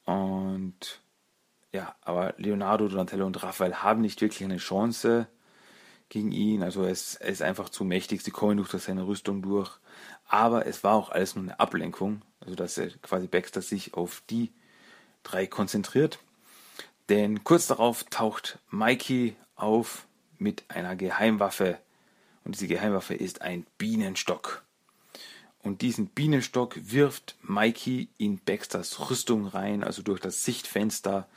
Und 0.05 1.01
ja, 1.71 1.95
aber 2.01 2.35
Leonardo, 2.37 2.87
Donatello 2.87 3.25
und 3.25 3.41
Raphael 3.41 3.75
haben 3.75 4.01
nicht 4.01 4.21
wirklich 4.21 4.43
eine 4.43 4.57
Chance 4.57 5.27
gegen 6.09 6.31
ihn. 6.31 6.61
Also 6.61 6.85
es, 6.85 7.15
er 7.15 7.29
ist 7.29 7.41
einfach 7.41 7.69
zu 7.69 7.83
mächtig. 7.83 8.21
Sie 8.21 8.31
kommen 8.31 8.57
durch 8.57 8.69
seine 8.69 9.07
Rüstung 9.07 9.41
durch. 9.41 9.79
Aber 10.27 10.65
es 10.65 10.83
war 10.83 10.95
auch 10.95 11.09
alles 11.09 11.35
nur 11.35 11.43
eine 11.43 11.59
Ablenkung. 11.59 12.21
Also 12.39 12.55
dass 12.55 12.77
er 12.77 12.89
quasi 13.01 13.27
Baxter 13.27 13.61
sich 13.61 13.93
auf 13.93 14.21
die 14.29 14.51
drei 15.23 15.47
konzentriert. 15.47 16.19
Denn 17.09 17.43
kurz 17.43 17.67
darauf 17.67 18.03
taucht 18.05 18.59
Mikey 18.69 19.35
auf 19.55 20.05
mit 20.37 20.63
einer 20.69 20.95
Geheimwaffe. 20.95 21.77
Und 22.43 22.55
diese 22.55 22.67
Geheimwaffe 22.67 23.13
ist 23.13 23.41
ein 23.41 23.65
Bienenstock. 23.77 24.63
Und 25.59 25.81
diesen 25.81 26.07
Bienenstock 26.07 26.75
wirft 26.75 27.37
Mikey 27.41 28.09
in 28.17 28.37
Baxters 28.39 29.09
Rüstung 29.09 29.47
rein, 29.47 29.83
also 29.83 30.01
durch 30.01 30.19
das 30.19 30.43
Sichtfenster, 30.43 31.27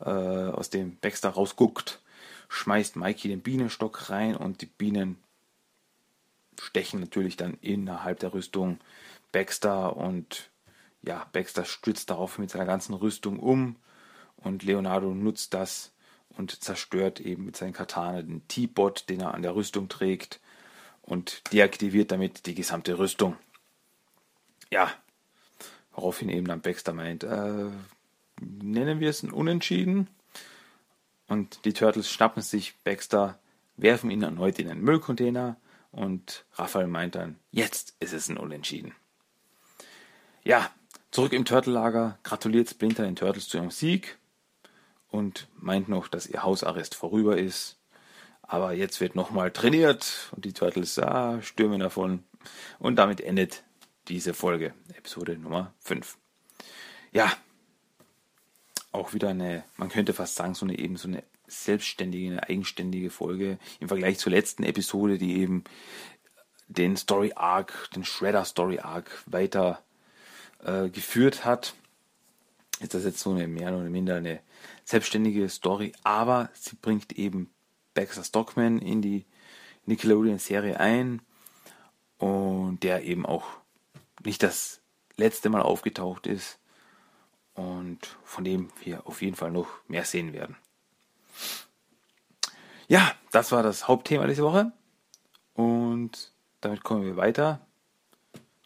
äh, 0.00 0.04
aus 0.04 0.70
dem 0.70 0.96
Baxter 0.96 1.30
rausguckt, 1.30 2.00
schmeißt 2.48 2.96
Mikey 2.96 3.28
den 3.28 3.40
Bienenstock 3.40 4.10
rein 4.10 4.36
und 4.36 4.62
die 4.62 4.66
Bienen 4.66 5.16
stechen 6.60 7.00
natürlich 7.00 7.36
dann 7.36 7.54
innerhalb 7.60 8.20
der 8.20 8.34
Rüstung 8.34 8.78
Baxter 9.32 9.96
und 9.96 10.50
ja, 11.02 11.26
Baxter 11.32 11.64
stützt 11.64 12.10
darauf 12.10 12.38
mit 12.38 12.50
seiner 12.50 12.66
ganzen 12.66 12.94
Rüstung 12.94 13.38
um 13.38 13.76
und 14.36 14.62
Leonardo 14.62 15.14
nutzt 15.14 15.54
das 15.54 15.92
und 16.36 16.62
zerstört 16.62 17.20
eben 17.20 17.46
mit 17.46 17.56
seinen 17.56 17.72
Katana 17.72 18.22
den 18.22 18.46
T-Bot, 18.48 19.08
den 19.08 19.20
er 19.20 19.34
an 19.34 19.42
der 19.42 19.54
Rüstung 19.54 19.88
trägt 19.88 20.40
und 21.02 21.42
deaktiviert 21.52 22.12
damit 22.12 22.46
die 22.46 22.54
gesamte 22.54 22.98
Rüstung. 22.98 23.36
Ja, 24.70 24.92
woraufhin 25.92 26.28
eben 26.28 26.46
dann 26.46 26.60
Baxter 26.60 26.92
meint, 26.92 27.24
äh, 27.24 27.70
nennen 28.40 29.00
wir 29.00 29.10
es 29.10 29.22
ein 29.22 29.32
Unentschieden. 29.32 30.08
Und 31.26 31.64
die 31.64 31.72
Turtles 31.72 32.10
schnappen 32.10 32.42
sich 32.42 32.76
Baxter, 32.84 33.38
werfen 33.76 34.10
ihn 34.10 34.22
erneut 34.22 34.58
in 34.58 34.70
einen 34.70 34.82
Müllcontainer 34.82 35.56
und 35.90 36.44
Raphael 36.54 36.86
meint 36.86 37.14
dann, 37.14 37.38
jetzt 37.50 37.94
ist 38.00 38.12
es 38.12 38.28
ein 38.28 38.36
Unentschieden. 38.36 38.94
Ja, 40.44 40.70
zurück 41.10 41.32
im 41.32 41.44
Turtellager 41.44 42.18
gratuliert 42.22 42.68
Splinter 42.70 43.04
den 43.04 43.16
Turtles 43.16 43.48
zu 43.48 43.58
ihrem 43.58 43.70
Sieg 43.70 44.18
und 45.10 45.48
meint 45.56 45.88
noch, 45.88 46.08
dass 46.08 46.26
ihr 46.26 46.42
Hausarrest 46.42 46.94
vorüber 46.94 47.38
ist. 47.38 47.76
Aber 48.42 48.72
jetzt 48.72 49.00
wird 49.00 49.14
nochmal 49.14 49.50
trainiert 49.50 50.30
und 50.32 50.44
die 50.44 50.54
Turtles 50.54 50.98
ah, 50.98 51.42
stürmen 51.42 51.80
davon. 51.80 52.24
Und 52.78 52.96
damit 52.96 53.20
endet 53.20 53.62
diese 54.08 54.32
Folge, 54.32 54.72
Episode 54.94 55.36
Nummer 55.36 55.74
5. 55.80 56.16
Ja, 57.12 57.30
auch 58.92 59.12
wieder 59.12 59.28
eine, 59.28 59.64
man 59.76 59.90
könnte 59.90 60.14
fast 60.14 60.36
sagen, 60.36 60.54
so 60.54 60.64
eine 60.64 60.78
eben 60.78 60.96
so 60.96 61.08
eine 61.08 61.22
selbstständige, 61.48 62.30
eine 62.30 62.48
eigenständige 62.48 63.10
Folge 63.10 63.58
im 63.80 63.88
Vergleich 63.88 64.18
zur 64.18 64.32
letzten 64.32 64.62
Episode, 64.62 65.18
die 65.18 65.38
eben 65.38 65.64
den 66.68 66.96
Story 66.96 67.32
Arc, 67.34 67.90
den 67.94 68.04
Shredder 68.04 68.44
Story 68.44 68.78
Arc 68.78 69.22
weiter 69.26 69.82
äh, 70.62 70.88
geführt 70.88 71.44
hat. 71.44 71.74
Ist 72.80 72.94
das 72.94 73.04
jetzt 73.04 73.20
so 73.20 73.30
eine 73.30 73.48
mehr 73.48 73.74
oder 73.74 73.90
minder 73.90 74.16
eine 74.16 74.40
selbstständige 74.84 75.48
Story, 75.48 75.92
aber 76.04 76.50
sie 76.54 76.76
bringt 76.76 77.12
eben 77.18 77.50
Baxter 77.94 78.22
Stockman 78.22 78.78
in 78.78 79.02
die 79.02 79.24
Nickelodeon-Serie 79.86 80.78
ein 80.78 81.22
und 82.18 82.82
der 82.82 83.04
eben 83.04 83.26
auch 83.26 83.46
nicht 84.24 84.42
das 84.42 84.80
letzte 85.16 85.48
Mal 85.48 85.62
aufgetaucht 85.62 86.26
ist 86.26 86.58
und 87.54 88.16
von 88.24 88.44
dem 88.44 88.70
wir 88.84 89.06
auf 89.06 89.22
jeden 89.22 89.36
Fall 89.36 89.50
noch 89.50 89.68
mehr 89.88 90.04
sehen 90.04 90.32
werden. 90.32 90.56
Ja, 92.90 93.14
das 93.32 93.52
war 93.52 93.62
das 93.62 93.86
Hauptthema 93.86 94.26
diese 94.26 94.42
Woche 94.42 94.72
und 95.52 96.32
damit 96.62 96.82
kommen 96.84 97.04
wir 97.04 97.18
weiter 97.18 97.60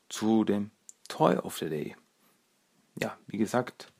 zu 0.09 0.45
dem 0.45 0.71
Toy 1.09 1.35
of 1.39 1.59
the 1.59 1.69
Day. 1.69 1.97
Ja, 3.01 3.19
wie 3.27 3.39
gesagt, 3.39 3.93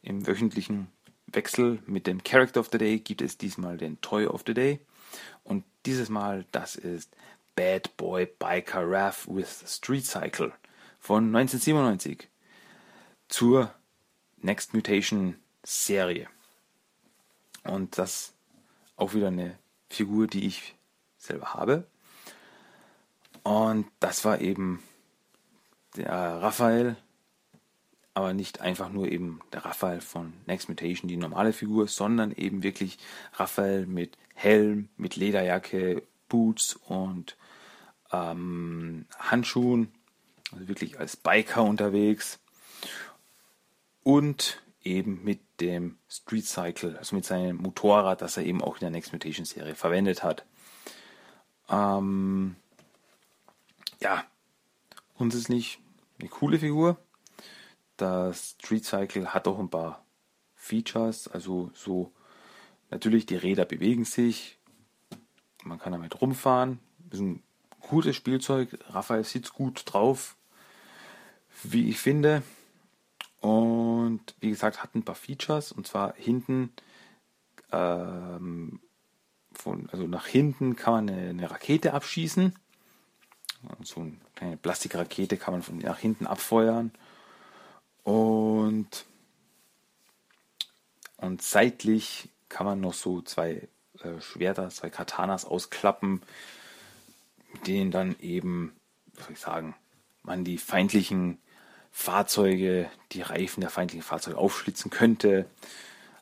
im 0.00 0.28
wöchentlichen 0.28 0.92
Wechsel 1.26 1.82
mit 1.86 2.06
dem 2.06 2.22
Character 2.22 2.60
of 2.60 2.68
the 2.70 2.78
Day 2.78 3.00
gibt 3.00 3.20
es 3.20 3.36
diesmal 3.36 3.76
den 3.76 4.00
Toy 4.00 4.26
of 4.26 4.44
the 4.46 4.54
Day. 4.54 4.78
Und 5.42 5.64
dieses 5.86 6.08
Mal, 6.08 6.46
das 6.52 6.76
ist 6.76 7.10
Bad 7.56 7.96
Boy 7.96 8.26
Biker 8.26 8.88
Raph 8.88 9.26
with 9.26 9.64
Street 9.66 10.06
Cycle 10.06 10.52
von 11.00 11.34
1997 11.34 12.28
zur 13.28 13.74
Next 14.36 14.72
Mutation 14.72 15.36
Serie. 15.64 16.28
Und 17.64 17.98
das 17.98 18.34
auch 18.96 19.14
wieder 19.14 19.28
eine 19.28 19.58
Figur, 19.88 20.26
die 20.26 20.46
ich 20.46 20.74
selber 21.18 21.54
habe. 21.54 21.86
Und 23.42 23.86
das 24.00 24.24
war 24.24 24.40
eben 24.40 24.82
der 25.96 26.10
Raphael, 26.10 26.96
aber 28.14 28.32
nicht 28.32 28.60
einfach 28.60 28.88
nur 28.88 29.08
eben 29.08 29.40
der 29.52 29.64
Raphael 29.64 30.00
von 30.00 30.32
Next 30.46 30.68
Mutation, 30.68 31.08
die 31.08 31.16
normale 31.16 31.52
Figur, 31.52 31.88
sondern 31.88 32.32
eben 32.32 32.62
wirklich 32.62 32.98
Raphael 33.34 33.86
mit 33.86 34.16
Helm, 34.34 34.88
mit 34.96 35.16
Lederjacke, 35.16 36.02
Boots 36.28 36.74
und 36.86 37.36
ähm, 38.12 39.06
Handschuhen, 39.18 39.92
also 40.52 40.68
wirklich 40.68 40.98
als 40.98 41.16
Biker 41.16 41.64
unterwegs 41.64 42.38
und 44.02 44.62
eben 44.82 45.22
mit 45.24 45.40
dem 45.60 45.98
Street 46.08 46.46
Cycle, 46.46 46.96
also 46.98 47.14
mit 47.14 47.24
seinem 47.24 47.56
Motorrad, 47.56 48.22
das 48.22 48.36
er 48.36 48.44
eben 48.44 48.62
auch 48.62 48.74
in 48.74 48.80
der 48.80 48.90
Next 48.90 49.12
Mutation 49.12 49.44
Serie 49.44 49.74
verwendet 49.74 50.22
hat. 50.22 50.44
Ähm, 51.68 52.56
ja, 54.00 54.24
grundsätzlich 55.16 55.78
eine 56.18 56.28
coole 56.28 56.58
Figur. 56.58 56.98
Das 57.96 58.56
Street 58.60 58.84
Cycle 58.84 59.32
hat 59.32 59.46
auch 59.46 59.58
ein 59.58 59.70
paar 59.70 60.04
Features, 60.54 61.28
also 61.28 61.70
so 61.74 62.12
natürlich 62.90 63.26
die 63.26 63.36
Räder 63.36 63.64
bewegen 63.64 64.04
sich, 64.04 64.58
man 65.62 65.78
kann 65.78 65.92
damit 65.92 66.20
rumfahren, 66.20 66.80
ist 67.10 67.20
ein 67.20 67.42
gutes 67.80 68.16
Spielzeug, 68.16 68.78
Raphael 68.88 69.24
sitzt 69.24 69.52
gut 69.52 69.82
drauf, 69.86 70.36
wie 71.62 71.88
ich 71.88 71.98
finde. 71.98 72.42
Und 73.44 74.34
wie 74.40 74.48
gesagt, 74.48 74.82
hat 74.82 74.94
ein 74.94 75.02
paar 75.02 75.14
Features 75.14 75.70
und 75.70 75.86
zwar 75.86 76.14
hinten, 76.16 76.72
ähm, 77.72 78.80
von, 79.52 79.86
also 79.90 80.06
nach 80.06 80.26
hinten 80.26 80.76
kann 80.76 80.94
man 80.94 81.10
eine, 81.10 81.28
eine 81.28 81.50
Rakete 81.50 81.92
abschießen. 81.92 82.54
So 83.82 84.00
eine 84.00 84.12
kleine 84.34 84.56
Plastikrakete 84.56 85.36
kann 85.36 85.52
man 85.52 85.62
von 85.62 85.76
nach 85.76 85.98
hinten 85.98 86.26
abfeuern. 86.26 86.90
Und, 88.02 89.04
und 91.18 91.42
seitlich 91.42 92.30
kann 92.48 92.64
man 92.64 92.80
noch 92.80 92.94
so 92.94 93.20
zwei 93.20 93.68
äh, 94.00 94.22
Schwerter, 94.22 94.70
zwei 94.70 94.88
Katanas 94.88 95.44
ausklappen, 95.44 96.22
mit 97.52 97.66
denen 97.66 97.90
dann 97.90 98.16
eben, 98.20 98.74
soll 99.18 99.32
ich 99.32 99.40
sagen, 99.40 99.74
man 100.22 100.44
die 100.44 100.56
feindlichen 100.56 101.36
Fahrzeuge, 101.96 102.90
die 103.12 103.22
Reifen 103.22 103.60
der 103.60 103.70
feindlichen 103.70 104.02
Fahrzeuge 104.02 104.36
aufschlitzen 104.36 104.90
könnte. 104.90 105.46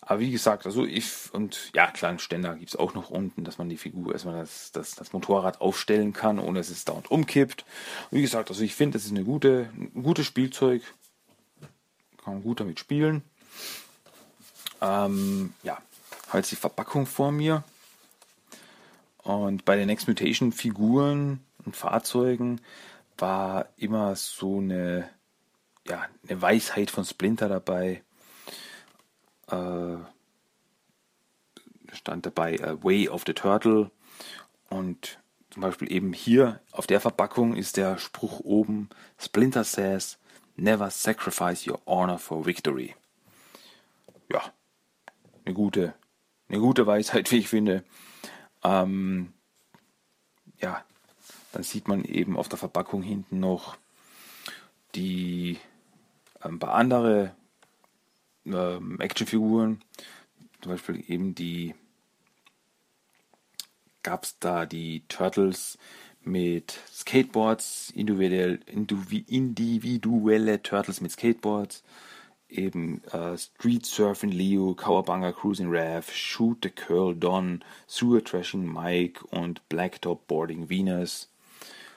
Aber 0.03 0.21
wie 0.21 0.31
gesagt, 0.31 0.67
also 0.67 0.85
ich 0.85 1.33
und 1.33 1.71
ja, 1.75 1.91
kleinen 1.91 2.19
Ständer 2.19 2.55
gibt 2.57 2.69
es 2.69 2.77
auch 2.77 2.93
noch 2.93 3.09
unten, 3.09 3.43
dass 3.43 3.57
man 3.57 3.71
die 3.71 3.79
Figur, 3.79 4.15
man 4.27 4.37
das, 4.37 4.71
das, 4.73 4.95
das 4.95 5.15
Motorrad 5.15 5.63
aufstellen 5.63 6.13
kann, 6.13 6.39
ohne 6.39 6.59
dass 6.59 6.69
es 6.69 6.85
dauernd 6.85 7.11
umkippt. 7.11 7.65
Und 8.11 8.19
wie 8.19 8.23
gesagt, 8.23 8.51
also 8.51 8.63
ich 8.63 8.75
finde, 8.75 8.99
das 8.99 9.07
ist 9.07 9.13
eine 9.13 9.25
gute, 9.25 9.71
ein 9.75 10.03
gutes 10.03 10.27
Spielzeug. 10.27 10.83
Kann 12.23 12.35
man 12.35 12.43
gut 12.43 12.61
damit 12.61 12.79
spielen. 12.79 13.23
Ähm, 14.83 15.55
ja, 15.63 15.79
halt 16.31 16.51
die 16.51 16.57
Verpackung 16.57 17.07
vor 17.07 17.33
mir. 17.33 17.65
Und 19.23 19.65
bei 19.65 19.77
den 19.77 19.87
Next 19.87 20.07
Mutation 20.07 20.53
Figuren 20.53 21.41
und 21.65 21.77
Fahrzeugen 21.77 22.61
war 23.17 23.69
immer 23.79 24.17
so 24.17 24.59
eine 24.59 25.09
ja, 25.89 26.07
eine 26.29 26.41
Weisheit 26.41 26.91
von 26.91 27.05
Splinter 27.05 27.49
dabei. 27.49 28.03
Äh, 29.49 29.97
stand 31.93 32.27
dabei 32.27 32.59
uh, 32.61 32.83
Way 32.83 33.09
of 33.09 33.25
the 33.27 33.35
Turtle. 33.35 33.91
Und 34.71 35.19
zum 35.51 35.63
Beispiel 35.63 35.93
eben 35.93 36.13
hier 36.13 36.61
auf 36.71 36.87
der 36.87 37.01
Verpackung 37.01 37.55
ist 37.55 37.77
der 37.77 37.99
Spruch 37.99 38.41
oben: 38.41 38.89
Splinter 39.19 39.65
says, 39.65 40.19
Never 40.57 40.91
sacrifice 40.91 41.67
your 41.67 41.81
honor 41.87 42.19
for 42.19 42.47
victory. 42.47 42.95
Ja, 44.31 44.43
eine 45.45 45.55
gute, 45.55 45.95
eine 46.49 46.59
gute 46.59 46.87
Weisheit, 46.87 47.31
wie 47.31 47.39
ich 47.39 47.49
finde. 47.49 47.85
Ähm, 48.63 49.33
ja, 50.59 50.85
dann 51.53 51.63
sieht 51.63 51.89
man 51.89 52.05
eben 52.05 52.37
auf 52.37 52.49
der 52.49 52.59
Verpackung 52.59 53.03
hinten 53.03 53.41
noch 53.41 53.77
die 54.95 55.59
ein 56.43 56.59
paar 56.59 56.75
andere 56.75 57.35
ähm, 58.45 59.01
Actionfiguren, 59.01 59.83
zum 60.61 60.73
Beispiel 60.73 61.05
eben 61.09 61.35
die 61.35 61.75
gab 64.03 64.25
es 64.25 64.39
da 64.39 64.67
die 64.67 65.05
Turtles 65.09 65.79
mit 66.25 66.79
Skateboards, 66.93 67.91
individuell, 67.91 68.61
individuelle 68.67 70.63
Turtles 70.63 71.01
mit 71.01 71.13
Skateboards, 71.13 71.83
eben 72.49 73.03
äh, 73.13 73.37
Street 73.39 73.87
Surfing 73.87 74.31
Leo, 74.31 74.75
Cowabunga 74.75 75.33
Cruising 75.33 75.71
Rev, 75.71 76.13
Shoot 76.13 76.59
the 76.63 76.71
Curl 76.71 77.15
Don, 77.15 77.65
Sewer 77.87 78.23
Trashing 78.23 78.71
Mike 78.71 79.25
und 79.31 79.67
Blacktop 79.69 80.27
Boarding 80.27 80.69
Venus. 80.69 81.32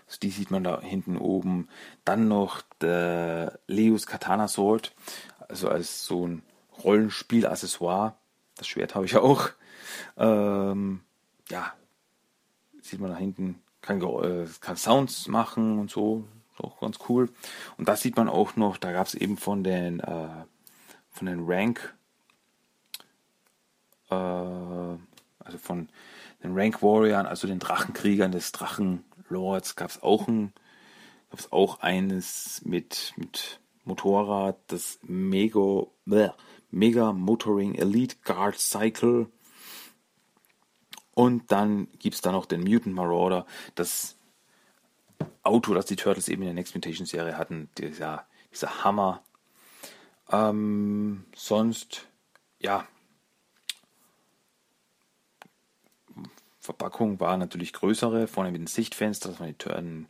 Also 0.08 0.20
die 0.22 0.30
sieht 0.30 0.52
man 0.52 0.64
da 0.64 0.82
hinten 0.82 1.18
oben. 1.18 1.68
Dann 2.04 2.28
noch 2.28 2.62
der 2.82 3.60
Leos 3.68 4.06
Katana 4.06 4.48
Sword, 4.48 4.94
also 5.48 5.70
als 5.70 6.06
so 6.06 6.28
ein 6.28 6.44
Rollenspiel-Accessoire. 6.84 8.16
Das 8.56 8.68
Schwert 8.68 8.96
habe 8.96 9.06
ich 9.06 9.18
auch. 9.18 9.50
Ähm, 10.18 11.02
ja, 11.50 11.74
sieht 12.82 13.00
man 13.00 13.12
da 13.12 13.18
hinten, 13.18 13.62
kann, 13.82 14.02
äh, 14.02 14.48
kann 14.62 14.78
Sounds 14.78 15.28
machen 15.28 15.80
und 15.80 15.90
so. 15.90 16.26
Ist 16.54 16.64
auch 16.64 16.80
ganz 16.80 17.00
cool. 17.10 17.30
Und 17.78 17.90
das 17.90 18.02
sieht 18.02 18.16
man 18.16 18.30
auch 18.30 18.56
noch, 18.56 18.78
da 18.78 18.92
gab 18.92 19.08
es 19.08 19.16
eben 19.16 19.38
von 19.38 19.64
den, 19.64 20.00
äh, 20.00 20.46
von 21.12 21.28
den 21.28 21.44
Rank, 21.46 21.94
äh, 24.10 24.16
also 24.16 25.58
von 25.62 25.90
den 26.44 26.58
Rank 26.58 26.82
Warriors, 26.82 27.26
also 27.26 27.48
den 27.48 27.60
Drachenkriegern 27.60 28.32
des 28.32 28.52
Drachenlords, 29.26 29.76
gab 29.76 29.90
es 29.90 30.02
auch 30.02 30.28
ein, 30.28 30.54
gab 31.30 31.52
auch 31.52 31.80
eines 31.82 32.62
mit, 32.66 33.14
mit 33.18 33.60
Motorrad, 33.84 34.58
das 34.68 35.00
Mega, 35.04 35.86
bleh, 36.06 36.30
Mega 36.72 37.14
Motoring 37.14 37.76
Elite 37.76 38.18
Guard 38.24 38.58
Cycle. 38.60 39.28
Und 41.14 41.52
dann 41.52 41.88
gibt 42.00 42.16
es 42.16 42.22
da 42.22 42.32
noch 42.32 42.46
den 42.46 42.62
Mutant 42.62 42.96
Marauder, 42.96 43.46
das 43.76 44.18
Auto, 45.44 45.74
das 45.74 45.86
die 45.86 45.96
Turtles 45.96 46.28
eben 46.28 46.42
in 46.42 46.48
der 46.48 46.54
Next 46.56 46.76
Mutation 46.76 47.06
Serie 47.06 47.38
hatten, 47.38 47.70
dieser, 47.78 48.26
dieser 48.52 48.84
Hammer. 48.84 49.24
Ähm, 50.30 51.26
sonst, 51.36 52.08
ja, 52.60 52.86
Verpackung 56.66 57.20
war 57.20 57.38
natürlich 57.38 57.74
größere, 57.74 58.28
vorne 58.28 58.52
mit 58.52 58.60
dem 58.60 58.68
Sichtfenster, 58.68 59.30
dass 59.30 59.40
man 59.40 59.50
die 59.50 59.58
Turnen 59.58 60.08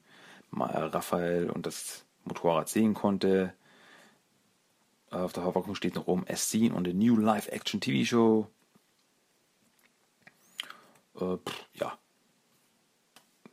Raphael 0.51 1.49
und 1.49 1.65
das 1.65 2.05
Motorrad 2.23 2.69
sehen 2.69 2.93
konnte. 2.93 3.53
Auf 5.11 5.33
der 5.33 5.43
Verpackung 5.43 5.75
steht 5.75 5.95
noch 5.95 6.07
rum, 6.07 6.25
as 6.27 6.49
seen 6.49 6.73
on 6.73 6.85
the 6.85 6.93
new 6.93 7.15
live-action 7.17 7.79
TV-Show. 7.79 8.47
Äh, 11.19 11.37
ja. 11.73 11.97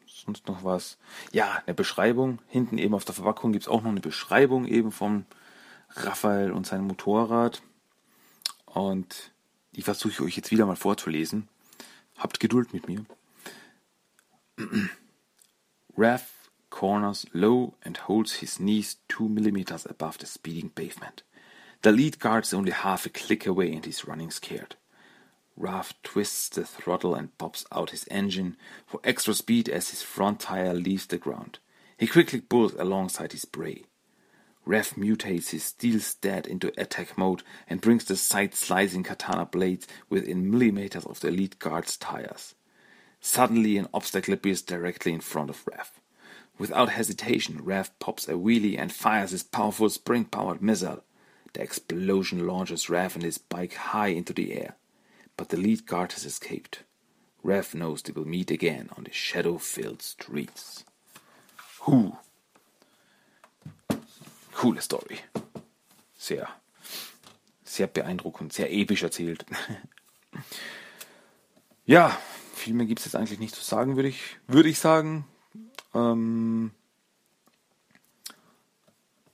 Sonst 0.06 0.46
noch 0.46 0.64
was? 0.64 0.98
Ja, 1.32 1.62
eine 1.66 1.74
Beschreibung. 1.74 2.38
Hinten 2.46 2.78
eben 2.78 2.94
auf 2.94 3.04
der 3.04 3.14
Verpackung 3.14 3.52
gibt 3.52 3.64
es 3.64 3.68
auch 3.68 3.82
noch 3.82 3.90
eine 3.90 4.00
Beschreibung 4.00 4.66
eben 4.66 4.92
vom 4.92 5.26
Raphael 5.90 6.52
und 6.52 6.66
seinem 6.66 6.86
Motorrad. 6.86 7.62
Und 8.66 9.32
die 9.72 9.82
versuche 9.82 10.12
ich 10.12 10.20
euch 10.20 10.36
jetzt 10.36 10.50
wieder 10.50 10.66
mal 10.66 10.76
vorzulesen. 10.76 11.48
Habt 12.22 12.38
Geduld 12.38 12.72
mit 12.72 12.86
mir. 12.86 13.04
Raph 15.96 16.48
corners 16.70 17.26
low 17.32 17.74
and 17.82 17.96
holds 17.96 18.34
his 18.34 18.60
knees 18.60 18.98
two 19.08 19.28
millimeters 19.28 19.86
above 19.86 20.18
the 20.18 20.26
speeding 20.26 20.70
pavement. 20.70 21.24
The 21.82 21.90
lead 21.90 22.20
guard 22.20 22.44
is 22.44 22.54
only 22.54 22.70
half 22.70 23.06
a 23.06 23.08
click 23.08 23.44
away 23.44 23.72
and 23.72 23.84
he's 23.84 24.06
running 24.06 24.30
scared. 24.30 24.76
Raph 25.58 25.94
twists 26.04 26.48
the 26.48 26.64
throttle 26.64 27.16
and 27.16 27.36
pops 27.38 27.66
out 27.72 27.90
his 27.90 28.06
engine 28.08 28.56
for 28.86 29.00
extra 29.02 29.34
speed 29.34 29.68
as 29.68 29.90
his 29.90 30.02
front 30.02 30.38
tire 30.38 30.74
leaves 30.74 31.06
the 31.06 31.18
ground. 31.18 31.58
He 31.98 32.06
quickly 32.06 32.40
pulls 32.40 32.74
alongside 32.74 33.32
his 33.32 33.44
prey. 33.44 33.82
Raph 34.66 34.94
mutates 34.94 35.50
his 35.50 35.64
steel 35.64 36.00
stat 36.00 36.46
into 36.46 36.72
attack 36.78 37.18
mode 37.18 37.42
and 37.68 37.80
brings 37.80 38.04
the 38.04 38.16
side-slicing 38.16 39.02
katana 39.02 39.46
blades 39.46 39.86
within 40.08 40.50
millimeters 40.50 41.04
of 41.04 41.20
the 41.20 41.30
lead 41.30 41.58
guard's 41.58 41.96
tires. 41.96 42.54
Suddenly, 43.20 43.76
an 43.76 43.88
obstacle 43.92 44.34
appears 44.34 44.62
directly 44.62 45.12
in 45.12 45.20
front 45.20 45.50
of 45.50 45.64
Raph. 45.64 45.90
Without 46.58 46.90
hesitation, 46.90 47.60
Raph 47.60 47.90
pops 47.98 48.28
a 48.28 48.32
wheelie 48.32 48.78
and 48.78 48.92
fires 48.92 49.30
his 49.30 49.42
powerful 49.42 49.88
spring-powered 49.88 50.62
missile. 50.62 51.02
The 51.52 51.62
explosion 51.62 52.46
launches 52.46 52.86
Raph 52.86 53.14
and 53.14 53.24
his 53.24 53.38
bike 53.38 53.74
high 53.74 54.08
into 54.08 54.32
the 54.32 54.54
air 54.54 54.76
but 55.36 55.48
the 55.48 55.56
lead 55.56 55.86
guard 55.86 56.12
has 56.12 56.24
escaped. 56.24 56.84
Rev 57.42 57.74
knows 57.74 58.02
they 58.02 58.12
will 58.12 58.26
meet 58.26 58.50
again 58.50 58.88
on 58.96 59.04
the 59.04 59.12
shadow-filled 59.12 60.02
streets. 60.02 60.84
Huh. 61.56 62.12
Coole 64.62 64.80
Story. 64.80 65.18
Sehr, 66.14 66.48
sehr 67.64 67.88
beeindruckend, 67.88 68.52
sehr 68.52 68.72
episch 68.72 69.02
erzählt. 69.02 69.44
ja, 71.84 72.16
viel 72.54 72.72
mehr 72.74 72.86
gibt 72.86 73.00
es 73.00 73.06
jetzt 73.06 73.16
eigentlich 73.16 73.40
nicht 73.40 73.56
zu 73.56 73.64
sagen, 73.64 73.96
würde 73.96 74.10
ich, 74.10 74.38
würde 74.46 74.68
ich 74.68 74.78
sagen. 74.78 75.26
Ähm, 75.94 76.70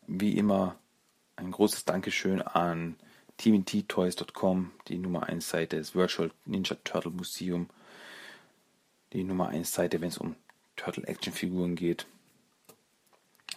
wie 0.07 0.39
immer 0.39 0.79
ein 1.37 1.51
großes 1.51 1.85
Dankeschön 1.85 2.41
an 2.41 2.97
TMNTtoys.com, 3.37 4.71
die 4.87 4.97
Nummer 4.97 5.25
1 5.25 5.47
Seite, 5.47 5.77
das 5.77 5.95
Virtual 5.95 6.31
Ninja 6.47 6.75
Turtle 6.85 7.11
Museum, 7.11 7.69
die 9.13 9.25
Nummer 9.25 9.49
1 9.49 9.71
Seite, 9.71 10.01
wenn 10.01 10.09
es 10.09 10.17
um 10.17 10.37
Turtle 10.77 11.07
Action 11.07 11.35
Figuren 11.35 11.77
geht. 11.77 12.07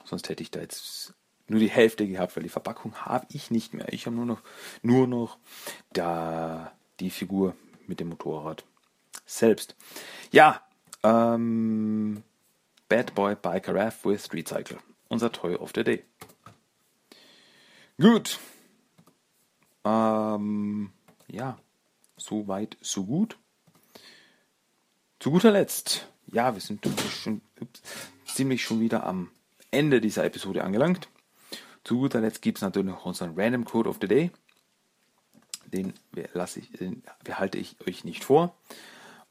Sonst 0.04 0.28
hätte 0.28 0.44
ich 0.44 0.52
da 0.52 0.60
jetzt 0.60 1.14
nur 1.52 1.60
die 1.60 1.70
Hälfte 1.70 2.08
gehabt, 2.08 2.36
weil 2.36 2.44
die 2.44 2.50
Verpackung 2.50 2.96
habe 2.96 3.28
ich 3.30 3.52
nicht 3.52 3.74
mehr. 3.74 3.92
Ich 3.94 4.06
habe 4.06 4.16
nur 4.16 4.26
noch, 4.26 4.42
nur 4.82 5.08
noch 5.08 5.38
da 5.94 6.72
die 7.00 7.12
Figur 7.12 7.56
mit 7.88 8.00
dem 8.00 8.10
Motorrad 8.10 8.64
selbst. 9.26 9.76
Ja, 10.32 10.62
ähm, 11.04 12.24
Bad 12.90 13.14
Boy 13.14 13.36
Biker 13.36 13.76
Raff 13.76 14.06
with 14.06 14.26
Street 14.26 14.48
Cycle. 14.48 14.78
Unser 15.10 15.32
Toy 15.32 15.56
of 15.56 15.72
the 15.76 15.84
Day. 15.84 16.04
Gut, 18.00 18.40
ähm, 19.84 20.92
ja, 21.28 21.58
so 22.18 22.48
weit, 22.48 22.78
so 22.82 23.06
gut. 23.06 23.38
Zu 25.20 25.32
guter 25.32 25.52
Letzt, 25.52 26.08
ja, 26.28 26.54
wir 26.54 26.62
sind 26.62 26.88
schon, 27.10 27.42
ups, 27.60 27.82
ziemlich 28.26 28.64
schon 28.64 28.80
wieder 28.80 29.06
am 29.06 29.30
Ende 29.70 30.02
dieser 30.02 30.26
Episode 30.26 30.64
angelangt. 30.64 31.10
Zu 31.84 32.00
guter 32.00 32.22
Letzt 32.22 32.42
gibt 32.42 32.60
es 32.60 32.62
natürlich 32.62 32.88
noch 32.88 33.06
unseren 33.06 33.40
Random 33.40 33.66
Code 33.66 33.90
of 33.90 33.98
the 34.02 34.08
Day. 34.08 34.32
Den 35.66 35.94
lasse 36.34 36.60
ich, 36.60 36.72
den 36.72 37.04
behalte 37.24 37.58
ich 37.58 37.76
euch 37.88 38.04
nicht 38.04 38.24
vor. 38.24 38.56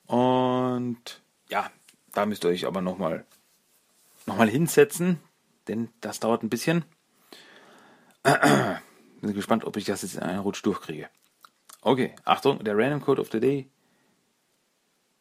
Und 0.07 1.21
ja, 1.49 1.71
da 2.13 2.27
müsst 2.27 2.45
ihr 2.45 2.51
euch 2.51 2.67
aber 2.67 2.81
nochmal 2.81 3.25
noch 4.27 4.37
mal 4.37 4.49
hinsetzen, 4.49 5.21
denn 5.69 5.89
das 6.01 6.21
dauert 6.21 6.43
ein 6.43 6.51
bisschen. 6.51 6.85
Bin 8.23 9.35
gespannt, 9.35 9.65
ob 9.65 9.77
ich 9.77 9.85
das 9.85 10.03
jetzt 10.03 10.15
in 10.15 10.23
einen 10.23 10.41
Rutsch 10.41 10.65
durchkriege. 10.65 11.09
Okay, 11.83 12.15
Achtung, 12.25 12.63
der 12.65 12.77
Random 12.77 13.01
Code 13.01 13.21
of 13.21 13.31
the 13.31 13.41
Day. 13.41 13.71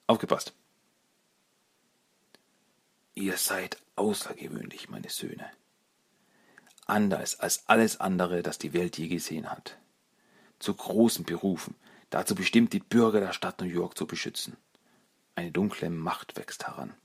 Aufgepasst. 0.07 0.53
Ihr 3.13 3.37
seid 3.37 3.77
außergewöhnlich, 3.95 4.89
meine 4.89 5.09
Söhne. 5.09 5.51
Anders 6.89 7.39
als 7.39 7.67
alles 7.67 7.99
andere, 7.99 8.41
das 8.41 8.57
die 8.57 8.73
Welt 8.73 8.97
je 8.97 9.09
gesehen 9.09 9.51
hat. 9.51 9.77
Zu 10.57 10.73
großen 10.73 11.23
Berufen, 11.23 11.75
dazu 12.09 12.33
bestimmt, 12.33 12.73
die 12.73 12.79
Bürger 12.79 13.19
der 13.19 13.31
Stadt 13.33 13.61
New 13.61 13.67
York 13.67 13.95
zu 13.95 14.07
beschützen. 14.07 14.57
Eine 15.35 15.51
dunkle 15.51 15.91
Macht 15.91 16.35
wächst 16.35 16.65
heran. 16.65 16.95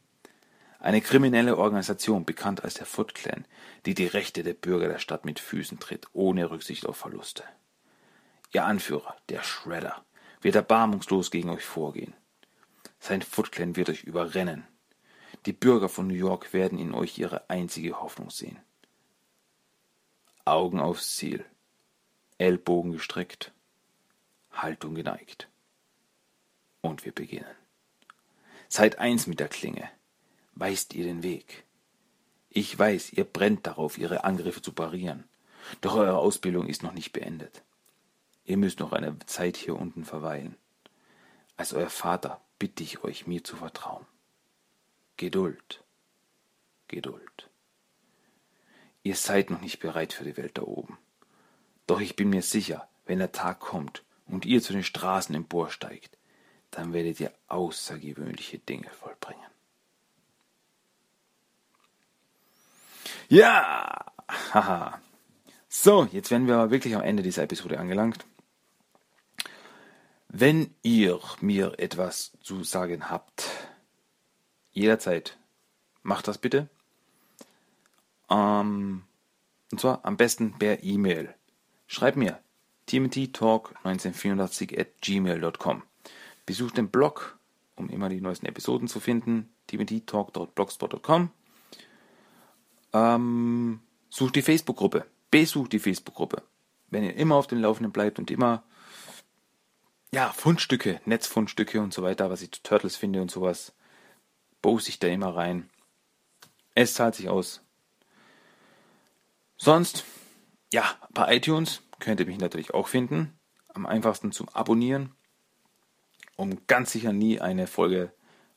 Eine 0.80 1.02
kriminelle 1.02 1.59
Organisation, 1.59 2.24
bekannt 2.24 2.64
als 2.64 2.74
der 2.74 2.86
Foot 2.86 3.14
Clan, 3.14 3.44
die 3.84 3.94
die 3.94 4.06
Rechte 4.06 4.42
der 4.42 4.54
Bürger 4.54 4.88
der 4.88 5.00
Stadt 5.00 5.26
mit 5.26 5.38
Füßen 5.38 5.78
tritt, 5.78 6.06
ohne 6.14 6.50
Rücksicht 6.50 6.86
auf 6.86 6.96
Verluste. 6.96 7.44
Ihr 8.52 8.64
Anführer, 8.64 9.14
der 9.28 9.42
Shredder, 9.42 10.02
wird 10.40 10.54
erbarmungslos 10.54 11.30
gegen 11.30 11.50
euch 11.50 11.64
vorgehen. 11.64 12.14
Sein 13.00 13.20
Foot 13.20 13.52
Clan 13.52 13.76
wird 13.76 13.90
euch 13.90 14.04
überrennen. 14.04 14.66
Die 15.44 15.52
Bürger 15.52 15.90
von 15.90 16.06
New 16.06 16.14
York 16.14 16.54
werden 16.54 16.78
in 16.78 16.94
euch 16.94 17.18
ihre 17.18 17.50
einzige 17.50 18.00
Hoffnung 18.00 18.30
sehen. 18.30 18.59
Augen 20.45 20.80
aufs 20.80 21.16
Ziel, 21.16 21.45
Ellbogen 22.38 22.92
gestreckt, 22.92 23.53
Haltung 24.53 24.95
geneigt. 24.95 25.49
Und 26.80 27.05
wir 27.05 27.12
beginnen. 27.12 27.57
Seid 28.68 28.99
eins 28.99 29.26
mit 29.26 29.40
der 29.40 29.49
Klinge 29.49 29.88
weist 30.55 30.95
ihr 30.95 31.05
den 31.05 31.22
Weg. 31.22 31.64
Ich 32.51 32.78
weiß, 32.78 33.12
ihr 33.12 33.24
brennt 33.24 33.66
darauf, 33.66 33.99
ihre 33.99 34.24
Angriffe 34.24 34.62
zu 34.62 34.72
parieren. 34.72 35.24
Doch 35.80 35.97
eure 35.97 36.18
Ausbildung 36.18 36.68
ist 36.68 36.82
noch 36.82 36.92
nicht 36.92 37.12
beendet. 37.12 37.62
Ihr 38.45 38.57
müsst 38.57 38.80
noch 38.80 38.92
eine 38.92 39.18
Zeit 39.26 39.57
hier 39.57 39.76
unten 39.76 40.05
verweilen. 40.05 40.57
Als 41.57 41.72
euer 41.72 41.90
Vater 41.90 42.40
bitte 42.59 42.82
ich 42.82 43.03
euch, 43.03 43.26
mir 43.26 43.42
zu 43.42 43.57
vertrauen. 43.57 44.07
Geduld. 45.16 45.82
Geduld. 46.88 47.51
Ihr 49.05 49.16
seid 49.16 49.50
noch 49.50 49.61
nicht 49.61 49.80
bereit 49.80 50.14
für 50.14 50.24
die 50.24 50.36
Welt 50.36 50.57
da 50.59 50.62
oben. 50.62 50.98
Doch 51.86 52.00
ich 52.00 52.16
bin 52.16 52.30
mir 52.30 52.42
sicher, 52.42 52.88
wenn 53.05 53.18
der 53.18 53.32
Tag 53.32 53.61
kommt 53.61 54.02
und 54.26 54.46
ihr 54.46 54.62
zu 54.62 54.72
den 54.72 54.82
Straßen 54.82 55.34
emporsteigt, 55.34 56.16
dann 56.70 56.94
werdet 56.94 57.20
ihr 57.20 57.32
außergewöhnliche 57.48 58.59
Dinge 58.59 58.88
vollbringen. 58.88 59.44
Ja, 63.28 64.07
haha. 64.52 65.00
So, 65.68 66.09
jetzt 66.11 66.30
werden 66.30 66.46
wir 66.46 66.55
aber 66.55 66.70
wirklich 66.70 66.96
am 66.96 67.02
Ende 67.02 67.22
dieser 67.22 67.42
Episode 67.42 67.78
angelangt. 67.78 68.24
Wenn 70.28 70.74
ihr 70.82 71.20
mir 71.40 71.78
etwas 71.78 72.32
zu 72.40 72.64
sagen 72.64 73.11
habt, 73.11 73.50
jederzeit 74.72 75.36
macht 76.02 76.26
das 76.26 76.38
bitte. 76.38 76.70
Ähm, 78.35 79.05
und 79.70 79.80
zwar 79.80 80.05
am 80.05 80.16
besten 80.16 80.59
per 80.59 80.82
E-Mail. 80.82 81.35
Schreibt 81.87 82.16
mir 82.16 82.41
timothytalk1984 82.89 84.78
at 84.78 85.01
gmail.com. 85.01 85.82
Besucht 86.47 86.76
den 86.76 86.91
Blog, 86.91 87.39
um 87.76 87.89
immer 87.89 88.09
die 88.09 88.20
neuesten 88.20 88.47
Episoden 88.47 88.89
zu 88.89 89.01
finden, 89.01 89.49
timothytalk.blogspot.com. 89.68 91.30
Ähm, 92.93 93.80
sucht 94.11 94.37
die 94.37 94.43
Facebook-Gruppe. 94.43 95.07
Besucht 95.30 95.72
die 95.72 95.78
Facebook-Gruppe. 95.78 96.43
Wenn 96.91 97.05
ihr 97.05 97.16
immer 97.16 97.37
auf 97.37 97.47
dem 97.47 97.61
Laufenden 97.61 97.93
bleibt 97.93 98.18
und 98.18 98.30
immer 98.30 98.64
ja, 100.12 100.30
Fundstücke, 100.30 101.01
Netzfundstücke 101.07 101.80
und 101.80 101.93
so 101.93 102.03
weiter, 102.05 102.30
was 102.30 102.43
ich 102.43 102.53
zu 102.53 102.62
Turtles 102.62 102.97
finde 102.97 103.20
und 103.20 103.32
sowas, 103.32 103.72
poste 104.62 104.91
ich 104.91 105.01
da 105.01 105.09
immer 105.09 105.35
rein. 105.35 105.68
Es 106.76 106.95
zahlt 106.95 107.16
sich 107.16 107.28
aus. 107.28 107.63
Sonst, 109.64 110.04
ja, 110.74 110.84
bei 111.14 111.36
iTunes 111.36 111.80
könnt 111.98 112.20
ihr 112.20 112.26
mich 112.26 112.36
natürlich 112.36 112.74
auch 112.74 112.86
finden. 112.86 113.32
Am 113.68 113.86
einfachsten 113.86 114.30
zum 114.30 114.50
Abonnieren, 114.50 115.14
um 116.36 116.66
ganz 116.66 116.92
sicher 116.92 117.14
nie 117.14 117.40
eine 117.40 117.66
Folge 117.66 118.12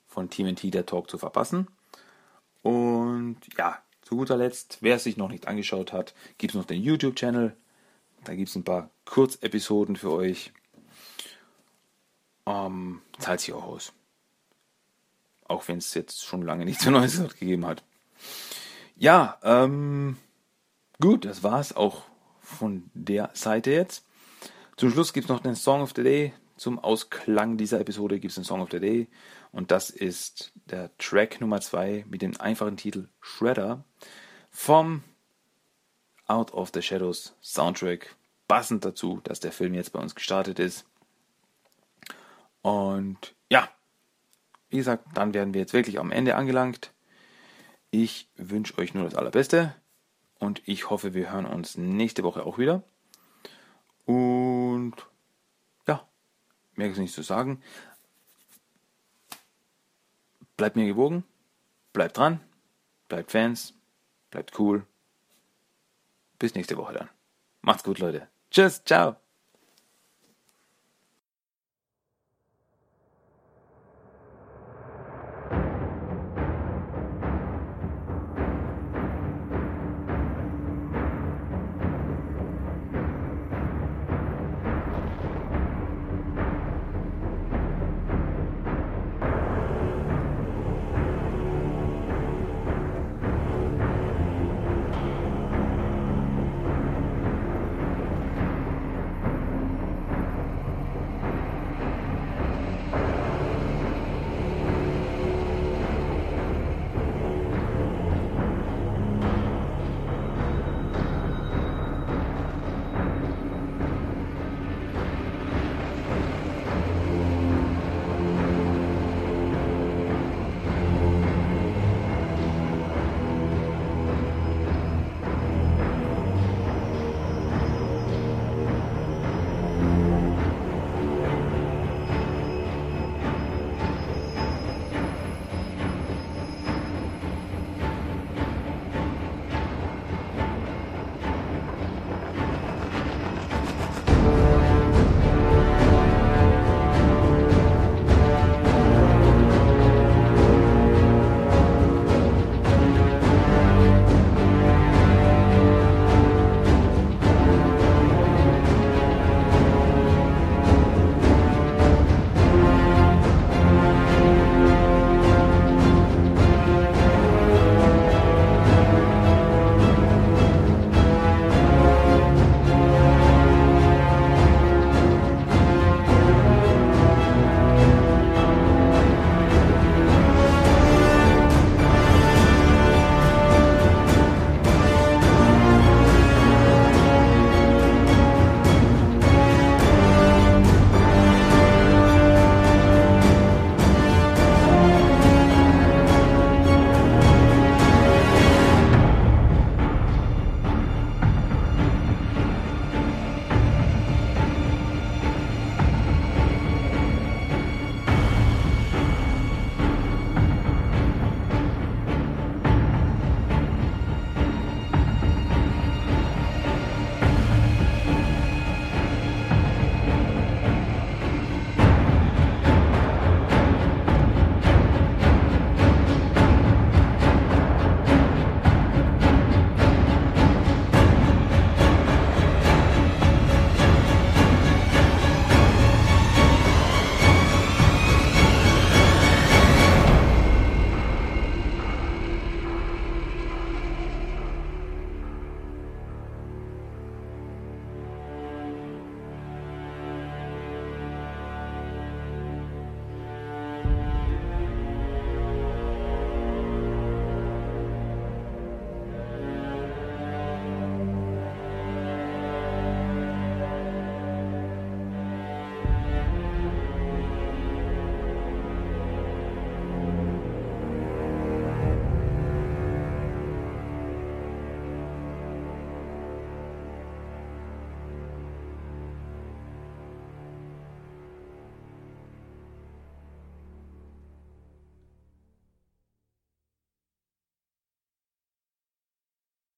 von 0.05 0.29
TMT 0.29 0.73
der 0.73 0.85
Talk 0.85 1.09
zu 1.09 1.17
verpassen. 1.17 1.69
Und 2.61 3.37
ja, 3.57 3.81
zu 4.01 4.17
guter 4.17 4.35
Letzt, 4.35 4.79
wer 4.81 4.97
es 4.97 5.05
sich 5.05 5.15
noch 5.15 5.29
nicht 5.29 5.47
angeschaut 5.47 5.93
hat, 5.93 6.13
gibt 6.37 6.53
es 6.53 6.57
noch 6.57 6.65
den 6.65 6.83
YouTube-Channel. 6.83 7.55
Da 8.25 8.35
gibt 8.35 8.49
es 8.49 8.55
ein 8.57 8.65
paar 8.65 8.89
Kurzepisoden 9.05 9.95
für 9.95 10.11
euch. 10.11 10.51
Ähm, 12.45 13.01
zahlt 13.17 13.39
sich 13.39 13.53
auch 13.53 13.63
aus. 13.63 13.93
Auch 15.47 15.69
wenn 15.69 15.77
es 15.77 15.93
jetzt 15.93 16.25
schon 16.25 16.41
lange 16.41 16.65
nichts 16.65 16.85
Neues 16.89 17.17
gegeben 17.39 17.65
hat. 17.65 17.85
Ja, 18.97 19.39
ähm, 19.41 20.17
gut, 20.99 21.25
das 21.25 21.43
war's 21.43 21.75
auch 21.75 22.03
von 22.39 22.89
der 22.93 23.29
Seite 23.33 23.71
jetzt. 23.71 24.05
Zum 24.77 24.91
Schluss 24.91 25.13
gibt 25.13 25.25
es 25.25 25.29
noch 25.29 25.41
den 25.41 25.55
Song 25.55 25.81
of 25.81 25.93
the 25.95 26.03
Day. 26.03 26.33
Zum 26.55 26.79
Ausklang 26.79 27.57
dieser 27.57 27.79
Episode 27.79 28.19
gibt 28.19 28.31
es 28.31 28.35
den 28.35 28.43
Song 28.43 28.61
of 28.61 28.69
the 28.71 28.79
Day. 28.79 29.07
Und 29.51 29.71
das 29.71 29.89
ist 29.89 30.51
der 30.65 30.95
Track 30.97 31.41
Nummer 31.41 31.61
2 31.61 32.05
mit 32.09 32.21
dem 32.21 32.39
einfachen 32.39 32.77
Titel 32.77 33.09
Shredder 33.21 33.83
vom 34.49 35.03
Out 36.25 36.53
of 36.53 36.71
the 36.73 36.81
Shadows 36.81 37.35
Soundtrack. 37.41 38.15
Passend 38.47 38.85
dazu, 38.85 39.21
dass 39.23 39.39
der 39.39 39.51
Film 39.51 39.73
jetzt 39.73 39.91
bei 39.93 39.99
uns 39.99 40.15
gestartet 40.15 40.59
ist. 40.59 40.85
Und 42.61 43.35
ja, 43.49 43.69
wie 44.69 44.77
gesagt, 44.77 45.05
dann 45.13 45.33
werden 45.33 45.53
wir 45.53 45.61
jetzt 45.61 45.73
wirklich 45.73 45.99
am 45.99 46.11
Ende 46.11 46.35
angelangt. 46.35 46.91
Ich 47.91 48.29
wünsche 48.35 48.77
euch 48.77 48.93
nur 48.93 49.05
das 49.05 49.15
Allerbeste 49.15 49.75
und 50.39 50.61
ich 50.65 50.89
hoffe, 50.89 51.13
wir 51.13 51.31
hören 51.31 51.45
uns 51.45 51.77
nächste 51.77 52.23
Woche 52.23 52.45
auch 52.45 52.57
wieder. 52.57 52.83
Und 54.05 54.95
ja, 55.87 56.07
mehr 56.75 56.89
ist 56.89 56.97
nicht 56.97 57.13
zu 57.13 57.23
sagen. 57.23 57.61
Bleibt 60.55 60.75
mir 60.75 60.87
gewogen, 60.87 61.23
bleibt 61.93 62.17
dran, 62.17 62.39
bleibt 63.07 63.31
Fans, 63.31 63.73
bleibt 64.31 64.57
cool. 64.59 64.85
Bis 66.39 66.55
nächste 66.55 66.77
Woche 66.77 66.93
dann. 66.93 67.09
Macht's 67.61 67.83
gut, 67.83 67.99
Leute. 67.99 68.27
Tschüss, 68.49 68.83
ciao. 68.83 69.17